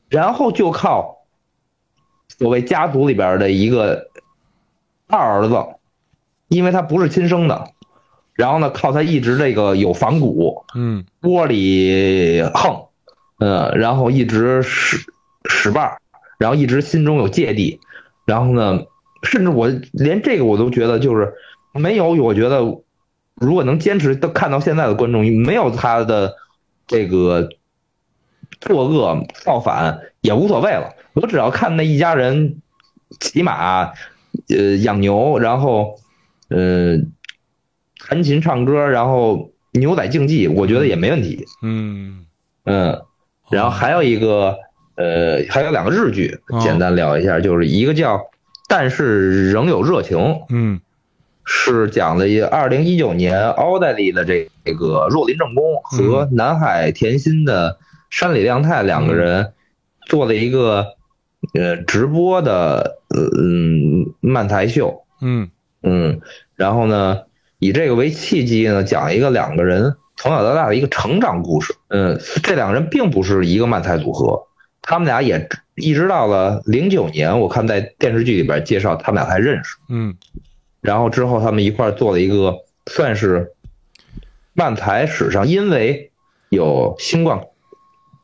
[0.10, 1.23] 然后就靠
[2.28, 4.10] 所谓家族里边的一个
[5.08, 5.56] 二儿子，
[6.48, 7.72] 因为他不是亲生的，
[8.34, 11.06] 然后呢，靠他一直这个有反骨，嗯。
[11.22, 12.88] 窝里横，
[13.40, 14.98] 嗯，然后一直使
[15.50, 15.98] 使绊儿，
[16.38, 17.80] 然后一直心中有芥蒂，
[18.26, 18.82] 然后呢，
[19.24, 21.34] 甚至我连这个我都觉得就是
[21.74, 22.60] 没有，我觉得
[23.36, 26.36] 如果能坚持到看到现在的观众，没有他的
[26.88, 27.48] 这个
[28.60, 32.62] 作恶造反也无所谓了，我只要看那一家人
[33.20, 33.94] 骑马，
[34.50, 35.96] 呃，养牛，然后
[36.50, 36.98] 呃，
[38.08, 41.46] 弹琴唱歌，然后牛仔竞技，我觉得也没问题。
[41.62, 42.26] 嗯，
[42.66, 43.02] 嗯，
[43.50, 44.58] 然后还有一个
[44.96, 48.18] 呃，还有两个日剧哦，简单聊一下，就是一个叫
[48.68, 50.18] 《但是仍有热情》，
[50.50, 50.80] 嗯。
[51.46, 59.52] 是讲的二零一九年奥黛丽的这这个若林正宫和南海甜心的山里亮太两个人
[60.08, 60.96] 做了一个
[61.54, 65.50] 呃直播的呃嗯漫才秀，嗯
[65.82, 66.22] 嗯，
[66.56, 67.24] 然后呢，
[67.60, 71.76] 以这个为契机呢，讲一个两个人从小到大的一个成长故事。
[71.90, 74.48] 嗯，这两个人并不是一个漫才组合，
[74.82, 79.78] 他们俩也一直到了零九年，我看在电视剧里边介绍，他们俩才认识。
[79.90, 80.16] 嗯
[80.82, 83.54] 然后之后他们一块做了一个算是
[84.54, 86.12] 漫才史上，因为
[86.50, 87.42] 有新冠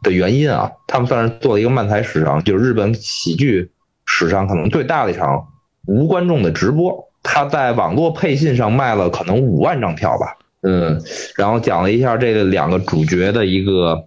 [0.02, 3.72] 的原因啊，他们算是做了一个漫才史上，就是日本喜剧
[4.06, 5.48] 史上可能最大的一场
[5.88, 7.08] 无观众的直播。
[7.22, 11.02] 他在网络配信上卖了可能五万张票吧，嗯，
[11.36, 14.06] 然后讲了一下这个两个主角的一个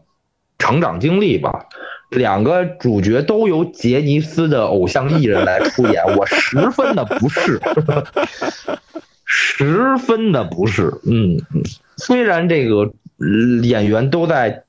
[0.59, 1.67] 成长经历吧。
[2.11, 7.59] 两个主角都由杰尼斯的偶像艺人来出演，我十分的不适，
[9.25, 10.93] 十分的不适。
[11.05, 11.63] 嗯，嗯
[11.97, 12.93] 虽然这个
[13.63, 14.63] 演员都在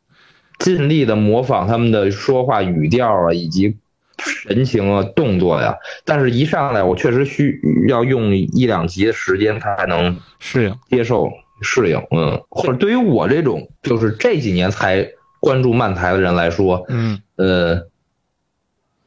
[0.60, 3.78] 尽力的模仿他们的说话语调啊，以及
[4.18, 5.76] 神情啊、动作呀，
[6.06, 11.30] 但是一上来我确实需要用一两集的时间他才能适应，接受
[11.62, 11.98] 适应。
[12.12, 17.88] 嗯，或者对于我这种就是这几年才关注漫才的人来说，嗯呃，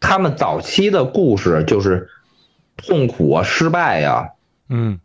[0.01, 2.09] 他们早期的故事就是
[2.77, 4.31] 痛苦啊、失败呀、
[4.69, 5.01] 嗯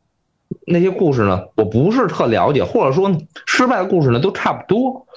[0.68, 3.16] 那些故事呢，我不是特了解，或者说
[3.46, 5.08] 失败的故事呢都差不多。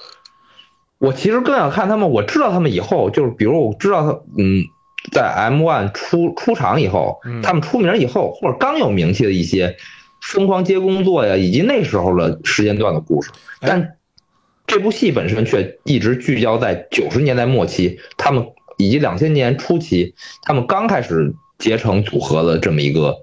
[0.97, 4.63] 我其实更想看他们，我知道他们以后就是，比如我知道他，嗯，
[5.11, 9.75] 在 M One 出出场以后，嗯他们出名以后，或者刚有名气的一些
[10.21, 13.31] 疯狂接工作呀，以及那时候的时间段的故事。
[13.59, 13.97] 哎但
[14.67, 23.15] 这部戏本身却一直聚焦在九十年代末期，他们以及两千年初期，他们刚开始结成组合的这么一个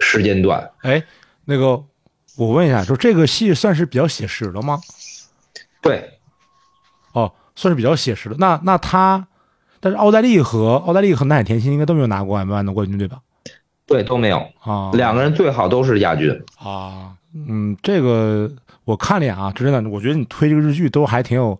[0.00, 0.70] 时间段。
[0.82, 1.02] 哎，
[1.46, 1.82] 那个
[2.36, 4.78] 我问一下，就这个戏算是比较写实的吗？
[5.80, 6.15] 对，
[7.16, 8.36] 哦，算是比较写实的。
[8.38, 9.26] 那那他，
[9.80, 13.18] 但是奥黛丽和奥黛丽和南海甜心应该都没有拿过 M 1的冠军对吧？
[13.86, 14.36] 对，都没有。
[14.60, 16.30] 啊，两个人最好都是亚军。
[16.58, 18.50] 啊，嗯，这个
[18.84, 21.58] 我看了一眼啊，真的，我觉得你推这个日剧都还挺有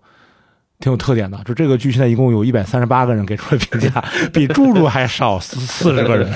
[0.79, 1.41] 挺有特点的。
[1.45, 4.05] 就这个剧现在一共有一百三十八个人给出了评价，
[4.35, 6.31] 比柱柱还少四四十个人。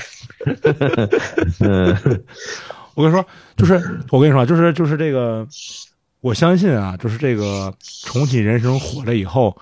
[1.61, 1.95] 嗯
[2.95, 3.25] 我跟你说，
[3.57, 3.75] 就是
[4.11, 5.47] 我跟你说，就是就是这个，
[6.21, 7.73] 我相信啊，就是这个
[8.05, 9.57] 重启人生火了以后，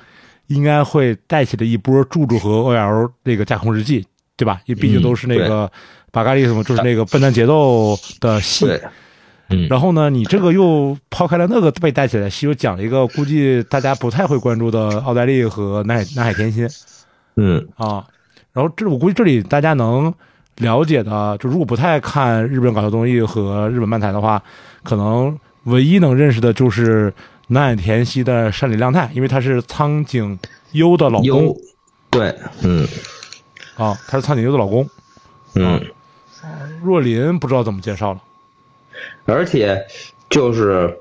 [0.48, 4.06] 应该会带起了一波柱柱和 OL 这个架空日记，
[4.36, 4.60] 对吧？
[4.66, 5.70] 因为毕竟都是那个
[6.10, 8.66] 巴嘎利什么，就是那个笨蛋节奏的戏。
[9.50, 16.68] 嗯，然后呢，你这个又抛开了那个被带起来的戏，又讲了一个估计大家不太会关注的奥黛丽和南海南海甜心
[17.36, 18.04] 嗯啊。
[18.52, 20.12] 然后这我估计这里大家能
[20.56, 24.42] 了解的，就如果不太看日本搞笑综艺和日本漫才的话，
[24.82, 25.38] 可能
[25.68, 27.12] 唯一能认识的就是
[27.48, 30.38] 南海甜心的山里亮太，因为他是苍井
[30.72, 31.56] 优的老公，
[32.10, 32.86] 对，嗯。
[33.76, 34.88] 啊，他是苍井优的老公。
[35.54, 35.80] 嗯，
[36.82, 38.20] 若琳不知道怎么介绍了，
[39.24, 39.86] 而且
[40.28, 40.98] 就是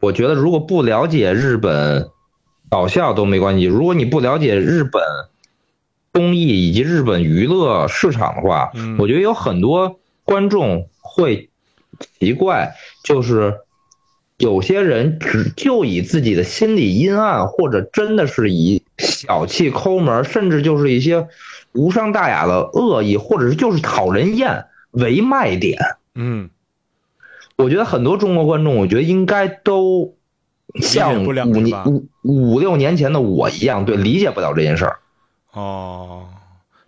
[0.00, 2.10] 我觉得，如果不了解日本
[2.68, 5.02] 搞笑都没关系，如果你不了解日本
[6.12, 8.96] 综艺以及日本娱乐市场的话，嗯。
[8.98, 11.48] 我觉得有很多观众会
[12.18, 12.72] 奇怪，
[13.04, 13.60] 就是
[14.40, 21.28] 有些人只就以自己的心理阴暗，或者真的是以小气抠门，甚至就是一些
[21.72, 25.78] 无伤大雅的恶意，或者是就是讨人厌为卖点。
[26.14, 26.48] 嗯
[27.56, 30.14] 我觉得很多中国观众，我觉得应该都
[30.80, 34.98] 像五年五五六年前的我一样，对，理解不了这件事儿。
[35.52, 36.26] 哦，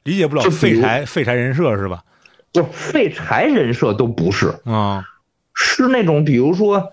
[0.04, 2.02] 理解不了就废柴废柴人设是吧？
[2.50, 5.04] 就废柴人设都不是，啊、
[5.52, 6.92] 是那种比如说，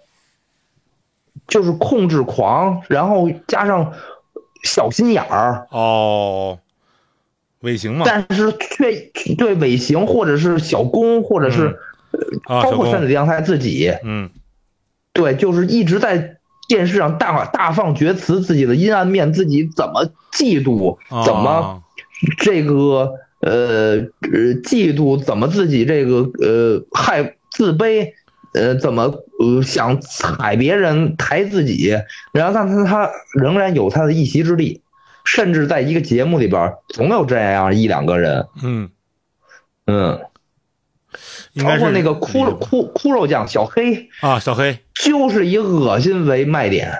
[1.49, 3.91] 就是控制狂，然后加上
[4.63, 6.59] 小心眼儿，哦，
[7.61, 11.77] 尾行嘛，但是却对尾行或者是小攻，或者是、
[12.45, 14.29] 啊，包，括山里亮太自己，嗯，
[15.11, 16.37] 对，就是一直在
[16.67, 21.83] 电视上大大放厥词，自己的阴暗面，自己怎么嫉妒，啊怎么
[22.37, 28.13] 这个呃呃嫉妒，怎么自己这个呃害自卑，
[28.53, 29.03] 呃怎么
[29.39, 31.95] 呃想踩别人抬自己，
[32.31, 34.81] 然后但是他仍然有他的一席之地，
[35.25, 38.89] 甚至在一个节目里边总有这样一两个人，嗯，
[39.87, 40.19] 嗯，
[41.63, 44.79] 包括那个骷髅骷骷髅酱小黑，啊，小黑。
[44.95, 46.91] 就是以恶心为卖点。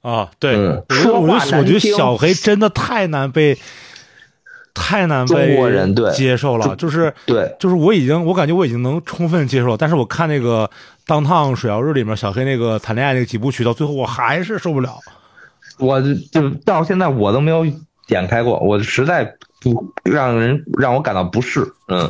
[0.00, 0.54] 啊，对，
[0.90, 3.58] 说话我觉得小黑真的太难被
[4.72, 6.10] 太难被中国人对。
[6.12, 10.64] 接受了，就是对，就是我已经我感觉我已经能充分接受了，但是我看那个
[11.08, 14.98] 《当趟水曜日》里面小黑那个谈恋爱那个几部曲，到最后我还是受不了。
[15.78, 15.98] 我
[16.30, 17.66] 就到现在我都没有
[18.06, 19.24] 点开过，我实在
[19.62, 21.60] 不让人让我感到不适。
[21.88, 22.00] 嗯，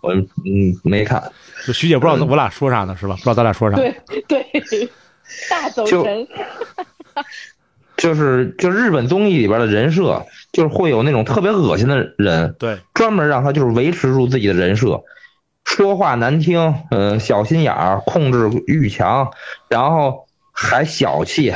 [0.00, 1.20] 我嗯没看，
[1.66, 3.16] 就徐姐不知道我俩说啥呢，是吧？
[3.16, 3.76] 不知道咱俩说啥。
[3.76, 3.92] 对
[4.28, 4.46] 对，
[5.50, 5.84] 大走。
[7.96, 15.02] 就是就日本综艺里边的人设，就是会有那种特别恶心的人，对，专门让他就是维持住自己的人设，
[15.66, 19.30] 说话难听，嗯、小心眼儿，控制欲强，
[19.68, 21.54] 然后还小气，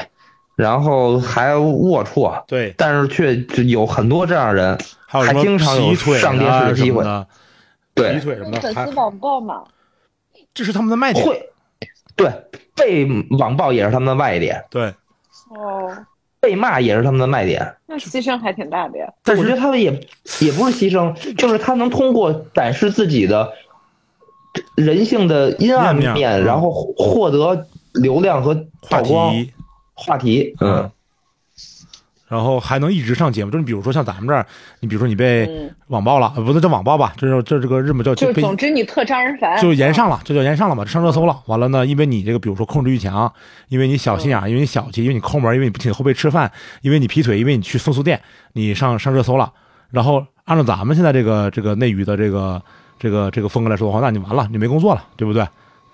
[0.57, 7.03] 然后还龌龊，对，但是却有很多这样的人，还经常有上电视啊的机会。
[7.95, 8.15] 对。
[8.15, 9.63] 劈，腿什么的，粉丝网暴嘛，
[10.53, 11.25] 这是他们的卖点。
[11.25, 11.51] 会，
[12.17, 12.31] 对，
[12.75, 13.07] 被
[13.39, 14.93] 网暴也是他们的卖点，对，
[15.51, 15.97] 哦，
[16.41, 17.77] 被骂也是他们的卖点。
[17.87, 19.07] 那牺牲还挺大的呀。
[19.23, 19.91] 但是我觉得他们也
[20.41, 23.53] 也不是牺牲，就是他能通过展示自己的
[24.77, 29.53] 人性的阴暗面然后获得流量和话曝光题，
[29.95, 30.55] 话题。
[30.61, 30.91] 嗯，
[32.29, 33.51] 然后还能一直上节目。
[33.51, 34.47] 就是你比如说像咱们这儿，
[34.81, 41.41] 你比如说你被嗯，网暴了，呃不能叫网暴吧，这是这这个日本叫就被总之你特招人烦，就延上了，这叫延上了嘛，上热搜了。
[41.47, 43.33] 完了呢，因为你这个比如说控制欲强，
[43.69, 46.51] 因为你小心眼儿，因为你小气，因为你抠门，因为你不请后辈吃饭，
[46.83, 48.21] 因为你劈腿，因为你去风俗店，
[48.53, 49.53] 你上上热搜了。
[49.91, 52.63] 然后按照咱们现在这个这个内娱的这个
[53.01, 55.45] 这个这个风格来说的话，那你完了，你没工作了，对不对？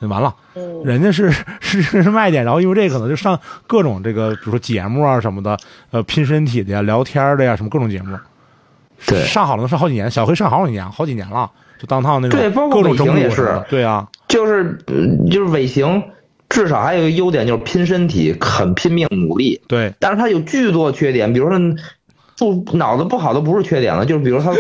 [0.01, 0.35] 你完了。
[0.55, 1.31] 嗯，人家是
[1.61, 5.57] 是是卖点，然后因为这个可能就上各种这个，比如说节目啊什么的，
[5.91, 8.19] 呃，拼身体的呀、聊天的呀，什么各种节目，
[9.07, 16.03] 对上好了能上好几年，小黑上好几年，好几年了，就当趟那种对包括各种尾行也是对啊，就是嗯就是尾行，
[16.49, 19.61] 至少还有一个优点就是拼身体，很拼命努力。
[19.67, 21.59] 对但是他有巨多缺点，比如说
[22.39, 24.53] 不脑子不好的不是缺点了，就是比如他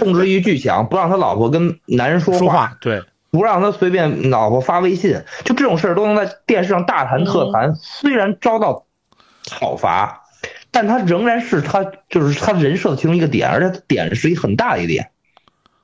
[0.00, 7.74] 控制欲巨强，不让他老婆跟男人说说话对不让他随便老婆发微信，就这种事儿都能在电视上大谈特谈。
[7.74, 8.86] 虽然遭到
[9.44, 10.24] 讨伐，
[10.70, 15.10] 但他仍然是他就是他人设的其中一个点，而且点是一很大的一点。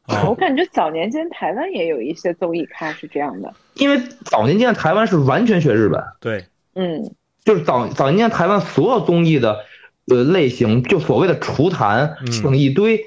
[0.07, 7.15] 啊我感觉早年间台湾也有一些综艺咖是这样的，因为早年间的台湾是完全学日本，对嗯，
[7.45, 9.61] 就是早早年间台湾所有综艺的
[10.09, 12.31] 呃类型，就所谓的厨坛，嗯。
[12.31, 13.07] 请一堆。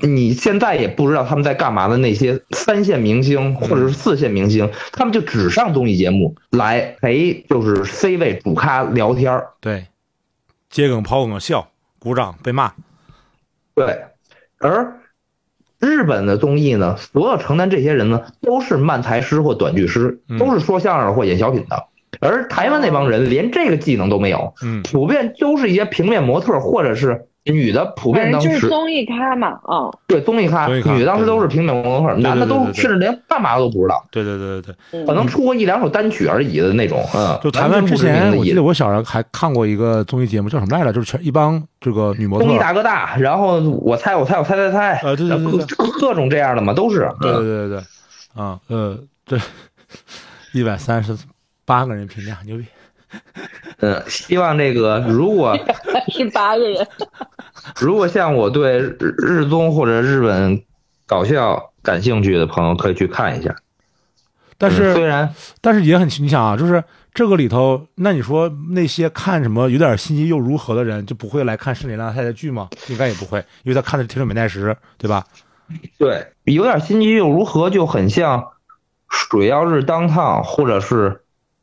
[0.00, 9.88] 你现在也不知道他们在干嘛的那些三线明星或者是四线明星，他们就只上综艺节目来陪就是 C 位主咖聊天儿对，
[10.70, 11.68] 接梗抛梗笑，
[11.98, 12.72] 鼓掌被骂，
[13.74, 14.06] 对，
[14.58, 14.98] 而
[15.78, 20.38] 日本的综艺呢，所有承担这些人呢，都是漫才师或短剧师，嗯。
[20.38, 21.88] 都是说相声或演小品的。
[22.22, 34.74] 而台湾那帮人连这个技能都没有，嗯普遍都是一些平面模特或者是女的，普遍当时就是综艺咖嘛，嗯，对综艺咖，女的当时都是平面模特，男的都甚至连干嘛都不知道，对对对对对。
[34.92, 38.38] 嗯可能出过一两首单曲而已的那种，嗯，就台湾之完全不知名前。
[38.38, 40.92] 我记得我小时候还看过一个综艺节目，叫什么来着？
[40.92, 47.10] 就是全一帮这个女模特综艺，大哥大，然后我猜我猜我猜猜猜，呃对对对对各各种这样的嘛，都是。
[47.20, 47.78] 对对对对，
[48.40, 48.96] 啊呃，
[49.26, 49.40] 对
[50.54, 51.16] 一百三十
[51.72, 52.66] 八个人评价，牛逼。
[53.80, 55.58] 嗯，希望这个如果
[56.12, 56.86] 是八个人，
[57.80, 60.62] 如果像我对日日综或者日本
[61.06, 63.56] 搞笑感兴趣的朋友，可以去看一下。
[64.58, 72.68] 但是、嗯虽然但是也很，你想啊，就是这个里头，那你说那些看什么有点心机又如何的人，就不会来看《圣里亮太太》剧吗？
[72.88, 74.68] 应该也不会，因为他看的是《铁齿美奈实》，
[74.98, 75.24] 对吧？
[75.98, 78.52] 对有点心机又如何，就很像
[79.08, 81.21] 水曜日当烫或者是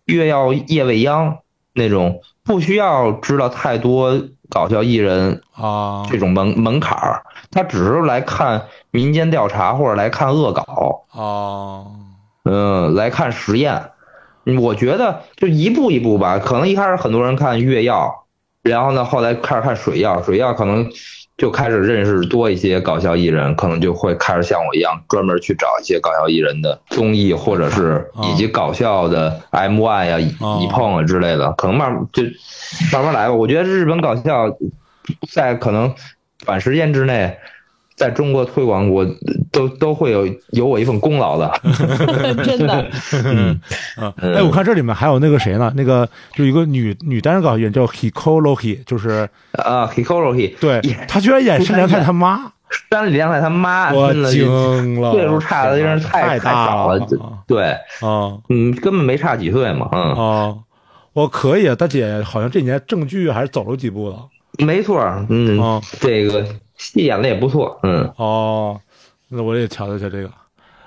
[0.10, 1.38] 月曜夜未央
[1.74, 11.86] 那种，不需要知道太多搞笑艺人啊这种门门槛儿，他只是来看民间调查或者来看恶搞，啊
[12.44, 13.92] 嗯，来看实验。
[14.46, 18.24] 嗯我觉得就一步一步吧，可能一开始很多人看月曜，
[18.64, 20.90] 然后呢，后来开始看水曜，水曜可能
[21.40, 32.22] 就开始认识多一些搞笑艺人，可能就会开始像我一样专门去找一些搞笑艺人的综艺，或者是以及搞笑的 M One 呀、哦一碰啊之类的，可能慢慢就
[32.92, 33.34] 慢慢来吧。
[33.34, 34.56] 我觉得日本搞笑
[35.32, 35.96] 在可能
[36.46, 37.38] 短时间之内。
[38.00, 39.06] 在中国推广，我
[39.52, 41.52] 都都会有有我一份功劳的。
[42.46, 42.88] 真的，
[43.26, 43.60] 嗯，
[43.98, 44.14] 啊！
[44.22, 45.70] 哎，我看这里面还有那个谁呢？
[45.76, 50.80] 那个就一个女女单身搞笑艺人叫 Hiko Loki，就是啊，Hikoroki，对
[51.10, 52.50] 她居然演山良太他妈，
[52.90, 57.08] 山里良太他妈，我惊了，岁数差的真是太太大少了。
[57.46, 57.66] 对，
[58.00, 60.56] 啊嗯，根本没差几岁嘛，嗯，啊！
[61.12, 64.16] 我可以，大姐好像这几年正剧还是走了几步了。
[64.66, 66.46] 没错，嗯，哦这个
[66.80, 68.82] 戏演的也不错，嗯，哦，
[69.28, 70.32] 那我也瞧瞧瞧这个。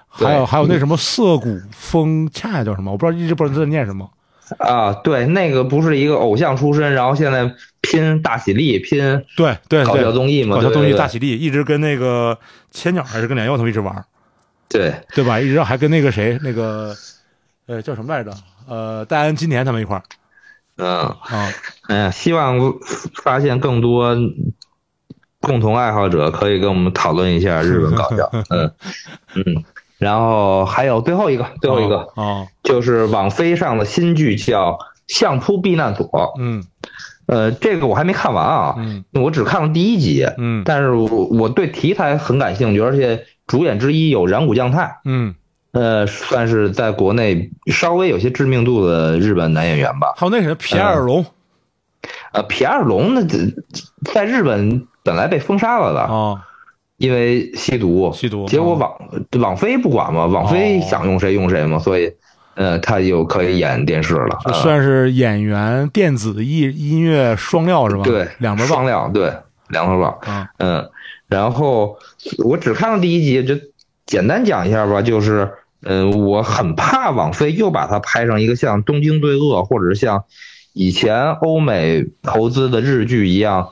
[0.09, 2.91] 还有还有那什么涩谷风恰恰叫什么？
[2.91, 4.11] 我不知道一直不知道在念什么。
[4.59, 12.37] 啊，对，那个不是一个偶像出身，然后现在拼大喜力，拼对对搞笑对，综艺嘛，搞笑综艺大喜力一直跟那个
[12.71, 14.05] 千鸟还是跟梁耀他们一直玩，
[14.69, 15.41] 对，对吧？
[15.41, 16.95] 一直还跟那个谁那个
[17.67, 18.35] 呃叫什么来着？
[18.69, 20.03] 呃，戴安金年他们一块儿
[20.77, 21.49] 嗯，啊。
[21.89, 22.59] 哎呀，希望
[23.23, 24.15] 发现更多
[25.43, 28.73] 共同爱好者，可以跟我们讨论一下日本搞笑，嗯
[29.35, 29.65] 嗯，
[29.99, 31.99] 然后还有最后一个，最后一个。
[32.15, 34.73] 啊，就是网飞上的新剧叫
[35.09, 36.07] 《相扑避难所》，
[36.39, 36.65] 嗯。
[37.27, 39.05] 呃，这个我还没看完啊，嗯。
[39.15, 40.63] 我只看了第一集，嗯。
[40.65, 45.35] 但是我我对题材很感兴趣，而且主演之一有染谷将太，嗯，
[45.73, 50.15] 呃，算是在国内稍微有些知名度的日本男演员吧。
[50.17, 51.25] 还有那谁皮埃尔龙
[52.33, 53.39] 呃，皮埃尔龙那，这
[54.13, 56.41] 在日本本来被封杀了的，啊，
[56.97, 58.93] 因为吸毒，吸毒结果网
[59.41, 62.13] 网飞不管嘛，网飞哦想用谁用谁嘛，所以，
[62.55, 64.39] 呃，他就可以演电视了。
[64.53, 68.03] 算是演员、电子艺音乐双料是吧？
[68.05, 69.33] 对，两边棒双料，对，
[69.69, 70.19] 两头棒。
[70.23, 70.49] 啊。
[70.59, 70.89] 嗯，
[71.29, 71.99] 然后
[72.45, 73.55] 我只看了第一集，就
[74.07, 75.51] 简单讲一下吧，就是，
[75.83, 80.25] 嗯、我很怕网飞又把它拍成一个像《东京罪恶》或者是像
[80.75, 83.71] 以前欧美投资的日剧一样，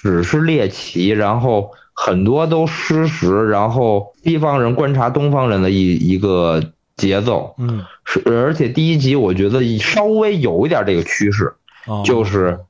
[0.00, 6.62] 只是猎奇，然后很多都失实，然后西方人观察东方人的一一个
[6.96, 7.54] 节奏。
[7.58, 11.52] 嗯，是，而且第一集我觉得稍微有一点这个趋势，
[11.86, 12.02] 哦。
[12.06, 12.60] 就是，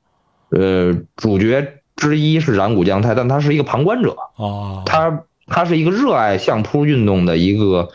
[0.50, 7.88] 呃，主角之一是染谷将太，但他是一个旁观者，哦，他他是一个热爱相扑运动的一个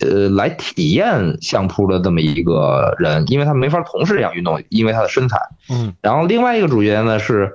[0.00, 5.38] 呃来体验相扑的这么一个人，因为他没法从事这项运动，因为他的身材。
[5.70, 5.94] 嗯。
[6.02, 7.52] 然后另外一个主角呢是嗯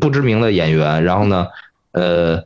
[0.00, 1.48] 不知名的演员，然后呢，
[1.92, 2.44] 呃，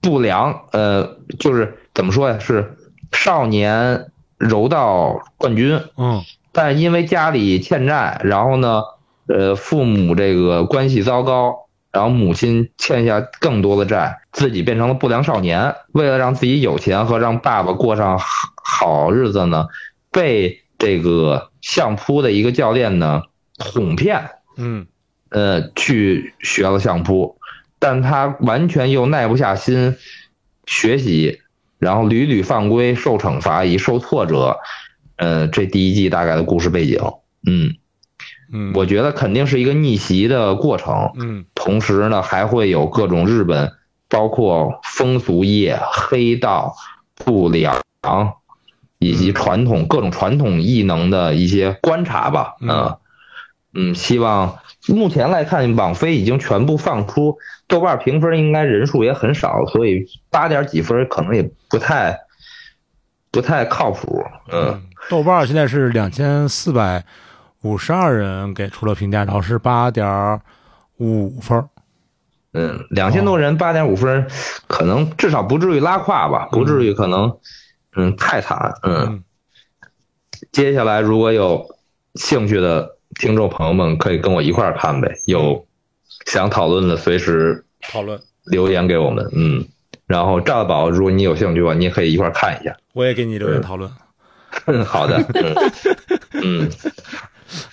[0.00, 2.76] 不良，呃，就是怎么说呀，是
[3.12, 8.82] 少年柔道冠军，嗯但因为家里欠债，然后呢，
[9.26, 15.74] 呃，父母这个关系糟糕，然后母亲欠下更多的债，自己变成了不良少年。
[15.92, 18.26] 为了让自己有钱和让爸爸过上好
[18.62, 19.66] 好日子呢，
[20.12, 23.22] 被这个相扑的一个教练呢
[23.58, 24.86] 哄骗，嗯
[25.34, 27.36] 呃，去学了相扑，
[27.80, 29.96] 但他完全又耐不下心
[30.64, 31.40] 学习，
[31.80, 34.58] 然后屡屡犯规，受惩罚，以受挫折。
[35.16, 37.00] 呃，这第一季大概的故事背景，
[37.44, 37.74] 嗯，
[38.52, 43.72] 嗯，我觉得肯定是一个逆袭的过程，嗯同时呢，还会有各种日本，
[44.08, 46.76] 包括风俗业、黑道、
[47.16, 47.82] 不良，
[49.00, 52.54] 以及传统各种传统异能的一些观察吧。
[52.60, 52.98] 嗯呃
[53.74, 57.36] 嗯，希望目前来看，网飞已经全部放出，
[57.66, 62.18] 豆瓣评分应该人数也很少，所以八点几分可能也不太
[63.30, 64.22] 不太靠谱。
[64.52, 67.04] 嗯，嗯，豆瓣现在是两千四百
[67.62, 70.40] 五十二人给出了评价，然后是八点
[70.98, 71.68] 五分儿。
[72.52, 74.28] 嗯，两千多人八点五分，
[74.68, 77.38] 可能至少不至于拉胯吧，不至于可能，
[77.96, 78.74] 嗯，太惨。
[78.82, 79.24] 嗯，嗯
[80.52, 81.66] 接下来如果有
[82.14, 85.12] 兴趣的听众朋友们，可以跟我一块儿看呗。
[85.26, 85.66] 有
[86.26, 89.28] 想讨论的，随时讨论，留言给我们。
[89.34, 89.64] 嗯，
[90.06, 92.76] 然后赵大宝，如果你有兴趣的话，你也可以一块儿看一下。
[92.92, 93.90] 我也给你留言讨论
[94.66, 95.16] 嗯， 好的。
[95.34, 95.54] 嗯
[96.42, 96.70] 嗯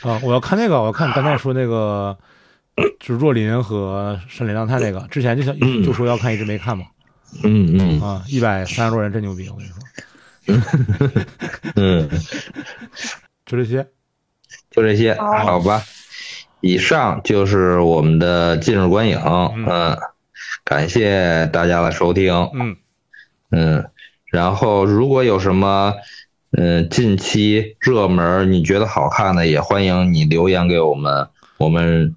[0.01, 0.19] 啊！
[0.23, 2.15] 我要看那个，我要看刚才说那个，
[2.99, 6.85] 就是若琳和山里亮太那个，之前就想嗯就说要看，一直没看嘛。
[7.43, 9.81] 嗯嗯啊，一百三十多人真牛逼，我跟你说，
[11.76, 12.09] 嗯，
[13.45, 13.88] 就这些。
[14.72, 15.84] 就这些，好好吧。
[16.61, 19.98] 以上就是我们的近日观影，嗯，
[20.64, 22.76] 感谢大家的收听，嗯，
[23.52, 23.89] 嗯，
[24.26, 25.95] 然后如果有什么，
[26.52, 31.27] 嗯，近期热门你觉得好看的，也欢迎你留言给我们，
[31.57, 32.15] 我们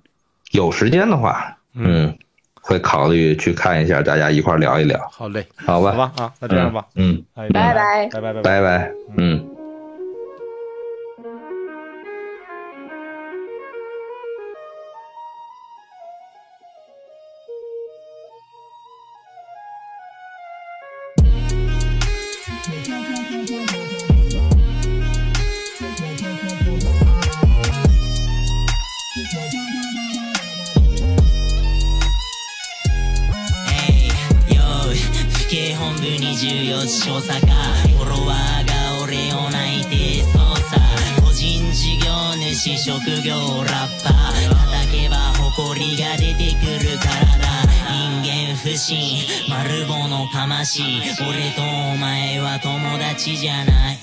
[0.53, 2.15] 有时间的话，嗯，
[2.61, 5.93] 会考虑去看一下，大家一块聊一聊，好嘞，好吧？
[5.93, 8.09] 好吧啊，那这样吧，嗯，哎，拜拜。
[8.13, 8.43] 拜拜拜拜。
[8.43, 9.54] 拜拜，嗯。
[50.65, 50.83] し
[51.21, 53.99] 俺とお前は友達じゃない。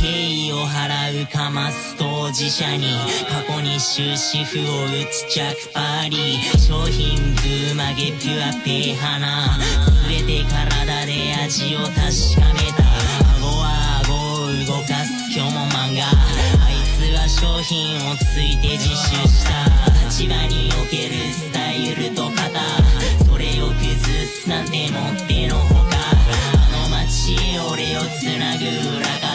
[0.00, 2.86] 敬意を払うかます当事者に
[3.28, 6.58] 過去に終止符を打つジャックパーリー。
[6.58, 9.58] 商品ブー曲げピュアペー花
[10.08, 12.00] 全て体で味を確か
[12.54, 12.82] めた。
[13.36, 14.14] 顎は顎
[14.44, 16.06] を動かす今日も漫画。
[16.06, 19.50] あいつは商品をついて自首した。
[20.08, 22.40] 立場におけるスタイルと型。
[23.24, 25.89] それを崩すなんてもってのほか。
[27.30, 28.64] あの街へ俺をつなぐ
[28.98, 29.30] 裏方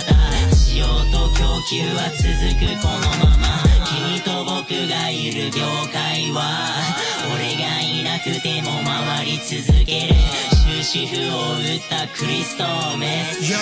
[0.53, 2.27] 使用と供給は続
[2.59, 3.43] くこのまま
[3.85, 5.61] 君と僕がいる業
[5.93, 6.41] 界は
[7.33, 10.15] 俺がいなくても回り続ける
[10.65, 12.63] 終止符を打ったクリスト
[12.97, 13.53] メスシ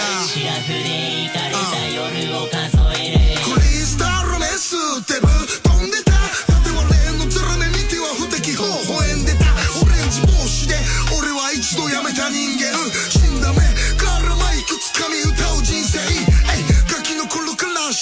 [0.45, 3.19] ラフで行かれた夜を数える
[3.53, 5.27] クリスタルメスってぶ
[5.61, 6.12] 飛んでた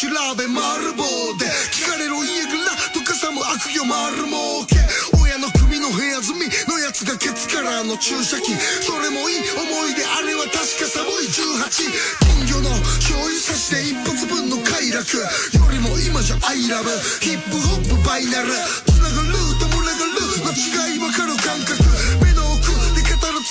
[0.02, 1.06] 調べ丸棒
[1.38, 2.58] で聞かれろ家柄
[2.90, 4.82] とかさも悪行丸儲け。
[5.14, 8.50] 親の首の部屋住みのやつがケツからの注射器。
[8.82, 11.86] それもいい思い出あれは確か寒い18
[12.34, 15.22] 金魚の醤油差しで一発分の快楽。
[15.22, 16.82] よりも今じゃ I love
[17.22, 18.50] ヒップホップバイナル。
[18.90, 20.22] つながると群がる。
[20.42, 21.91] の違いわかる感覚。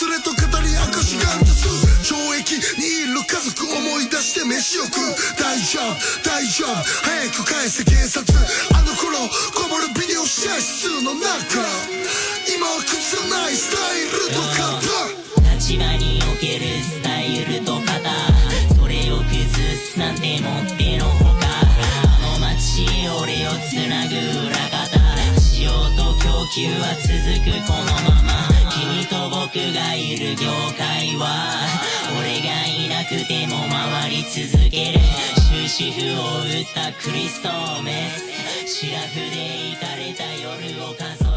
[0.00, 1.68] 連れと語り明かしがんです
[2.08, 5.12] 懲役にいる家族思い出して飯を食う。
[5.36, 6.72] 大丈夫大丈夫。
[7.04, 8.24] 早く返せ警察。
[8.72, 9.18] あの頃
[9.52, 11.60] こぼるビデオ試合室の中。
[12.48, 18.00] 今は崩さないスタイルと型立場におけるスタイルと型
[18.80, 19.44] それを崩
[19.76, 21.44] すなんてもってのほか。
[22.08, 22.88] あの街
[23.20, 24.16] 俺をつなぐ
[24.48, 24.96] 裏方。
[25.38, 27.12] 使用と供給は続
[27.44, 28.09] くこのまま君と
[29.52, 30.46] 僕がいる業
[30.78, 31.26] 界は
[32.20, 35.00] 俺がいなくても回り続ける。
[35.50, 37.48] 終止符を打ったクリスト
[37.82, 38.30] メス。
[38.68, 41.29] シラフで行かれた夜を数え